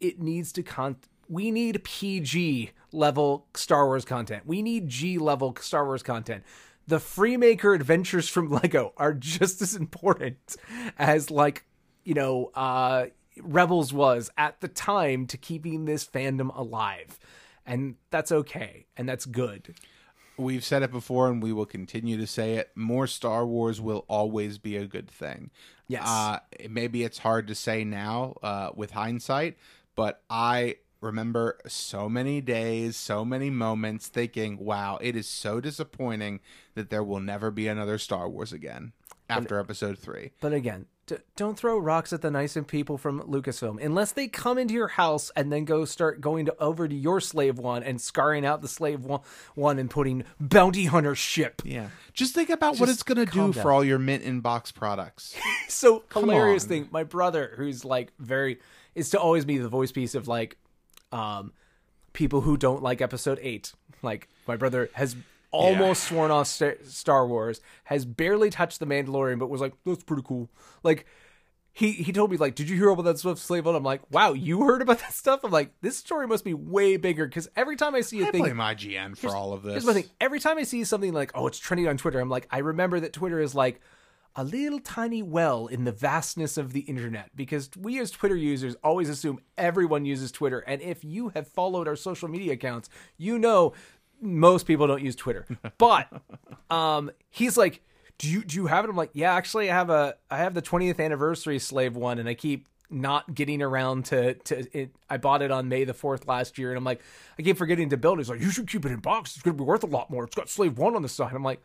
[0.00, 0.96] it- needs to con.
[1.28, 4.46] We need PG level Star Wars content.
[4.46, 6.44] We need G level Star Wars content.
[6.86, 10.56] The Freemaker adventures from Lego are just as important
[10.98, 11.64] as like,
[12.04, 13.06] you know, uh
[13.42, 17.18] Rebels was at the time to keeping this fandom alive.
[17.66, 18.86] And that's okay.
[18.96, 19.74] And that's good.
[20.38, 22.70] We've said it before and we will continue to say it.
[22.74, 25.50] More Star Wars will always be a good thing.
[25.88, 26.04] Yes.
[26.06, 26.38] Uh,
[26.68, 29.56] maybe it's hard to say now uh, with hindsight,
[29.96, 36.40] but I remember so many days, so many moments thinking, wow, it is so disappointing
[36.74, 38.92] that there will never be another Star Wars again
[39.28, 40.30] after episode three.
[40.40, 44.28] But again, d- don't throw rocks at the nice and people from Lucasfilm unless they
[44.28, 47.82] come into your house and then go start going to over to your slave one
[47.82, 49.20] and scarring out the slave one,
[49.54, 51.60] one and putting bounty hunter ship.
[51.64, 51.88] Yeah.
[52.12, 55.34] Just think about what it's going to do for all your mint in box products.
[55.68, 56.68] So hilarious on.
[56.68, 56.88] thing.
[56.92, 58.60] My brother, who's like very,
[58.96, 60.56] is to always be the voice piece of like,
[61.12, 61.52] um,
[62.12, 63.72] people who don't like Episode Eight.
[64.02, 65.14] Like my brother has
[65.52, 70.22] almost sworn off Star Wars, has barely touched the Mandalorian, but was like, "That's pretty
[70.26, 70.48] cool."
[70.82, 71.06] Like
[71.72, 74.00] he he told me like, "Did you hear about that Swift slave one?" I'm like,
[74.10, 77.48] "Wow, you heard about that stuff?" I'm like, "This story must be way bigger." Because
[77.54, 79.72] every time I see a I thing, blame IGN for all of this.
[79.72, 80.06] Here's my thing.
[80.20, 83.00] Every time I see something like, oh, it's trending on Twitter, I'm like, I remember
[83.00, 83.80] that Twitter is like
[84.36, 88.76] a little tiny well in the vastness of the internet because we as Twitter users
[88.84, 90.58] always assume everyone uses Twitter.
[90.60, 93.72] And if you have followed our social media accounts, you know
[94.20, 95.46] most people don't use Twitter.
[95.78, 96.08] But
[96.70, 97.82] um he's like,
[98.18, 98.90] Do you do you have it?
[98.90, 102.28] I'm like, Yeah, actually I have a I have the 20th anniversary slave one and
[102.28, 104.94] I keep not getting around to to it.
[105.08, 107.00] I bought it on May the 4th last year and I'm like
[107.38, 108.20] I keep forgetting to build it.
[108.20, 109.34] He's like, You should keep it in box.
[109.34, 110.24] It's gonna be worth a lot more.
[110.24, 111.32] It's got slave one on the side.
[111.32, 111.62] I'm like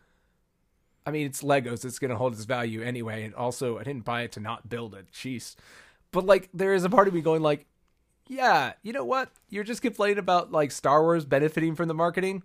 [1.06, 1.84] I mean, it's Legos.
[1.86, 3.24] It's going to hold its value anyway.
[3.24, 5.08] And also, I didn't buy it to not build it.
[5.14, 5.56] Jeez.
[6.12, 7.66] But, like, there is a part of me going, like,
[8.28, 9.30] yeah, you know what?
[9.50, 12.44] You're just complaining about, like, Star Wars benefiting from the marketing.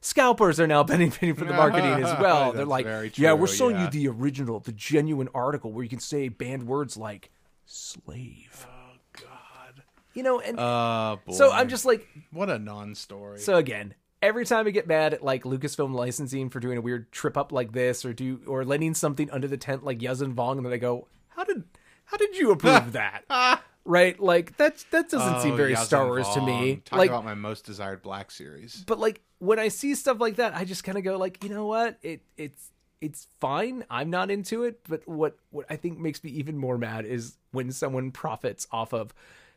[0.00, 2.52] Scalpers are now benefiting from the marketing as well.
[2.52, 3.84] They're like, very yeah, we're true, showing yeah.
[3.84, 7.30] you the original, the genuine article where you can say banned words like
[7.64, 8.66] slave.
[8.68, 9.82] Oh, God.
[10.14, 11.32] You know, and Uh, boy.
[11.32, 13.38] so I'm just like, What a non-story.
[13.40, 13.94] so again,
[14.26, 17.52] every time I get mad at like Lucasfilm licensing for doing a weird trip up
[17.52, 20.72] like this, or do or letting something under the tent like Yuuzhan Vong, and then
[20.72, 21.64] I go, how did
[22.06, 23.24] how did you approve that?
[23.30, 23.62] Ah.
[23.84, 24.18] right?
[24.18, 26.82] Like that that doesn't seem Oh, very Yazan Star Wars to me.
[26.84, 28.82] Talk like, about my most desired black series.
[28.86, 31.50] but like when I see stuff like that, I just kind of go like, you
[31.50, 31.98] know what?
[32.02, 33.84] It it's it's fine.
[33.90, 37.36] I'm not into it, but what what I think makes me even more mad is
[37.52, 39.14] when someone profits off of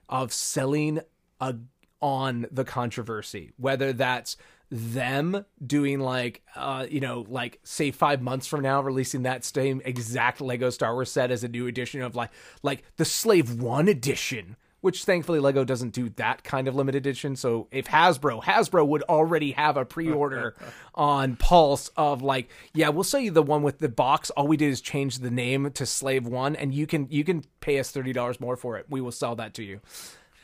[0.10, 1.00] of selling
[1.42, 1.56] a
[2.02, 4.38] on the controversy, whether that's
[4.72, 9.82] them doing like uh you know like say 5 months from now releasing that same
[9.84, 12.30] exact Lego Star Wars set as a new edition of like
[12.62, 17.36] like the Slave 1 edition which thankfully Lego doesn't do that kind of limited edition.
[17.36, 20.56] So if Hasbro, Hasbro would already have a pre-order
[20.96, 24.30] on Pulse of like, yeah, we'll sell you the one with the box.
[24.32, 27.44] All we did is change the name to Slave One, and you can you can
[27.60, 28.86] pay us thirty dollars more for it.
[28.90, 29.82] We will sell that to you.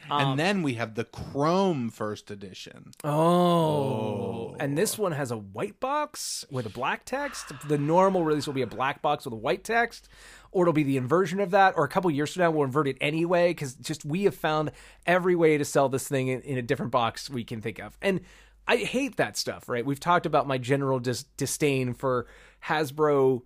[0.09, 2.91] And um, then we have the Chrome first edition.
[3.03, 4.55] Oh.
[4.59, 5.03] And this oh.
[5.03, 7.51] one has a white box with a black text.
[7.67, 10.07] The normal release will be a black box with a white text,
[10.51, 12.87] or it'll be the inversion of that, or a couple years from now we'll invert
[12.87, 14.71] it anyway, because just we have found
[15.05, 17.97] every way to sell this thing in, in a different box we can think of.
[18.01, 18.21] And
[18.67, 19.85] I hate that stuff, right?
[19.85, 22.27] We've talked about my general dis- disdain for
[22.65, 23.41] Hasbro,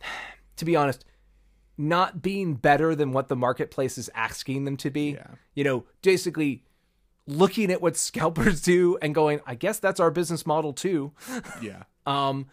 [0.56, 1.04] to be honest,
[1.78, 5.12] not being better than what the marketplace is asking them to be.
[5.12, 5.26] Yeah.
[5.54, 6.62] You know, basically
[7.26, 11.12] looking at what scalpers do and going, I guess that's our business model too.
[11.62, 11.84] Yeah.
[12.06, 12.46] Um,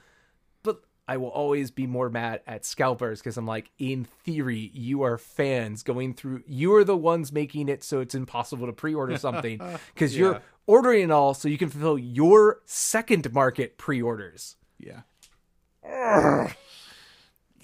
[0.63, 5.01] but I will always be more mad at scalpers because I'm like, in theory, you
[5.03, 6.43] are fans going through.
[6.47, 9.61] You are the ones making it so it's impossible to pre-order something
[9.93, 10.19] because Yeah.
[10.19, 14.57] you're ordering it all so you can fulfill your second market pre-orders.
[14.79, 15.01] Yeah.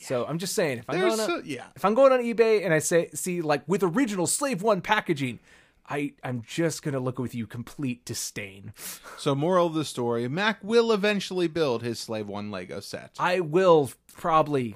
[0.03, 1.65] So I'm just saying, if I'm There's going so, on, yeah.
[1.75, 5.39] if I'm going on eBay and I say see like with original Slave One packaging,
[5.87, 8.73] I I'm just gonna look with you complete disdain.
[9.17, 13.11] So moral of the story, Mac will eventually build his Slave 1 Lego set.
[13.19, 14.75] I will probably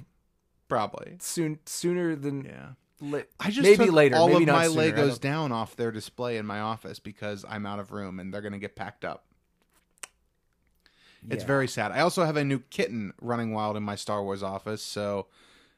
[0.68, 1.16] Probably.
[1.20, 2.68] soon sooner than Yeah.
[3.00, 4.16] li- I just maybe later.
[4.16, 4.92] all maybe of not my sooner.
[4.92, 8.42] Legos down off their display in my office because I'm out of room and they're
[8.42, 9.24] going to get packed up.
[11.30, 11.46] It's Yeah.
[11.46, 11.92] very sad.
[11.92, 15.26] I also have a new kitten running wild in my Star Wars office, so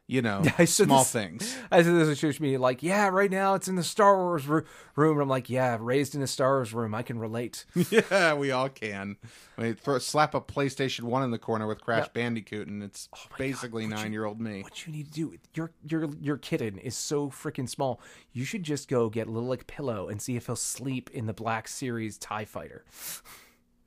[0.07, 1.57] you know, I said small this- things.
[1.71, 4.45] I said this on social media, like, yeah, right now it's in the Star Wars
[4.45, 4.63] ro-
[4.97, 5.13] room.
[5.13, 7.65] And I'm like, yeah, raised in a Star Wars room, I can relate.
[7.93, 9.19] yeah, we all can.
[9.57, 12.23] I mean, throw slap a PlayStation One in the corner with Crash Yeah.
[12.23, 14.63] Bandicoot, and it's oh basically Would you- nine year old me.
[14.63, 18.01] what you need to do your your your kitten is so freaking small
[18.33, 21.33] you should just go get little like pillow and see if he'll sleep in the
[21.33, 22.85] black series tie fighter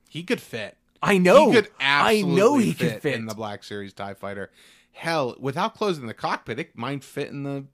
[0.08, 0.78] He could fit.
[1.04, 4.14] I know he could i know he fit, could fit in the Black Series Tie
[4.14, 4.50] Fighter.
[4.92, 7.64] Hell, without closing the cockpit, it might fit in the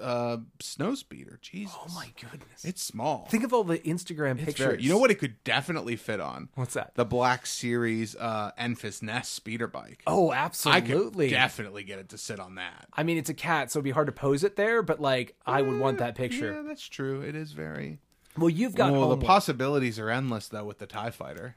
[0.00, 1.38] uh, snow speeder.
[1.42, 3.26] Jesus, oh my goodness it's small.
[3.30, 5.10] think of all the instagram It's pictures very- you know what?
[5.10, 10.02] It could definitely fit on what's that the Black Series uh, Enfys Nest speeder bike.
[10.06, 12.86] oh I absolutely could definitely get it to sit on that.
[12.94, 15.36] I mean it's a cat so it'd be hard to pose it there but like
[15.44, 17.20] i would want that picture Yeah, that's true.
[17.20, 17.98] It is very.
[18.38, 21.56] well you've got well, the possibilities are endless though with the Tie Fighter.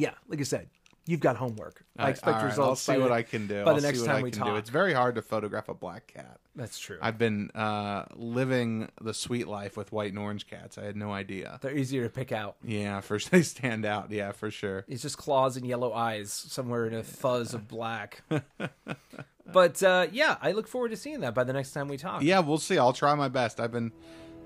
[0.00, 0.68] Yeah like i said
[1.06, 3.64] you've got homework i, expect right, results I'll see what the- I can do.
[3.64, 4.56] by I'll the see next what time I we can talk do.
[4.56, 6.38] It's very hard to photograph a black cat.
[6.54, 10.78] that's true I've been uh, living the sweet life with white and orange cats.
[10.78, 11.58] I had no idea.
[11.62, 14.10] they're easier to pick out Yeah, for they stand out.
[14.12, 14.84] Yeah, for sure.
[14.88, 18.22] It's just claws and yellow eyes somewhere in a fuzz of black.
[19.52, 22.22] but uh, yeah, I look forward to seeing that by the next time we talk.
[22.22, 22.78] Yeah, we'll see.
[22.78, 23.58] I'll try my best.
[23.58, 23.90] I've been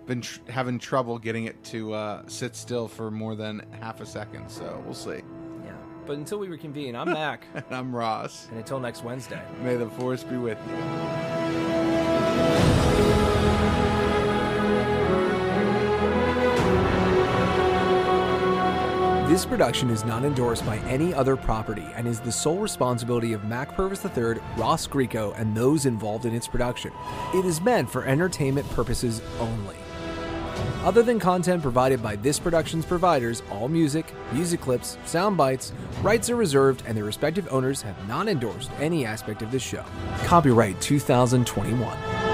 [0.06, 4.06] been tr- having trouble getting it to uh, sit still for more than half a
[4.06, 5.20] second, so we'll see.
[6.04, 6.08] Yeah.
[6.08, 7.46] But until we reconvene, I'm Mac.
[7.54, 8.46] And I'm Ross.
[8.50, 9.42] and until next Wednesday.
[9.62, 11.84] May the force be with you.
[19.26, 23.44] This production is not endorsed by any other property and is the sole responsibility of
[23.44, 26.92] Mac Purvis III, Ross Greco, and those involved in its production.
[27.34, 29.74] It is meant for entertainment purposes only.
[30.84, 36.28] Other than content provided by this production's providers, all music, music clips, sound bites, rights
[36.28, 39.84] are reserved, and their respective owners have not endorsed any aspect of this show.
[40.24, 42.33] Copyright 2021.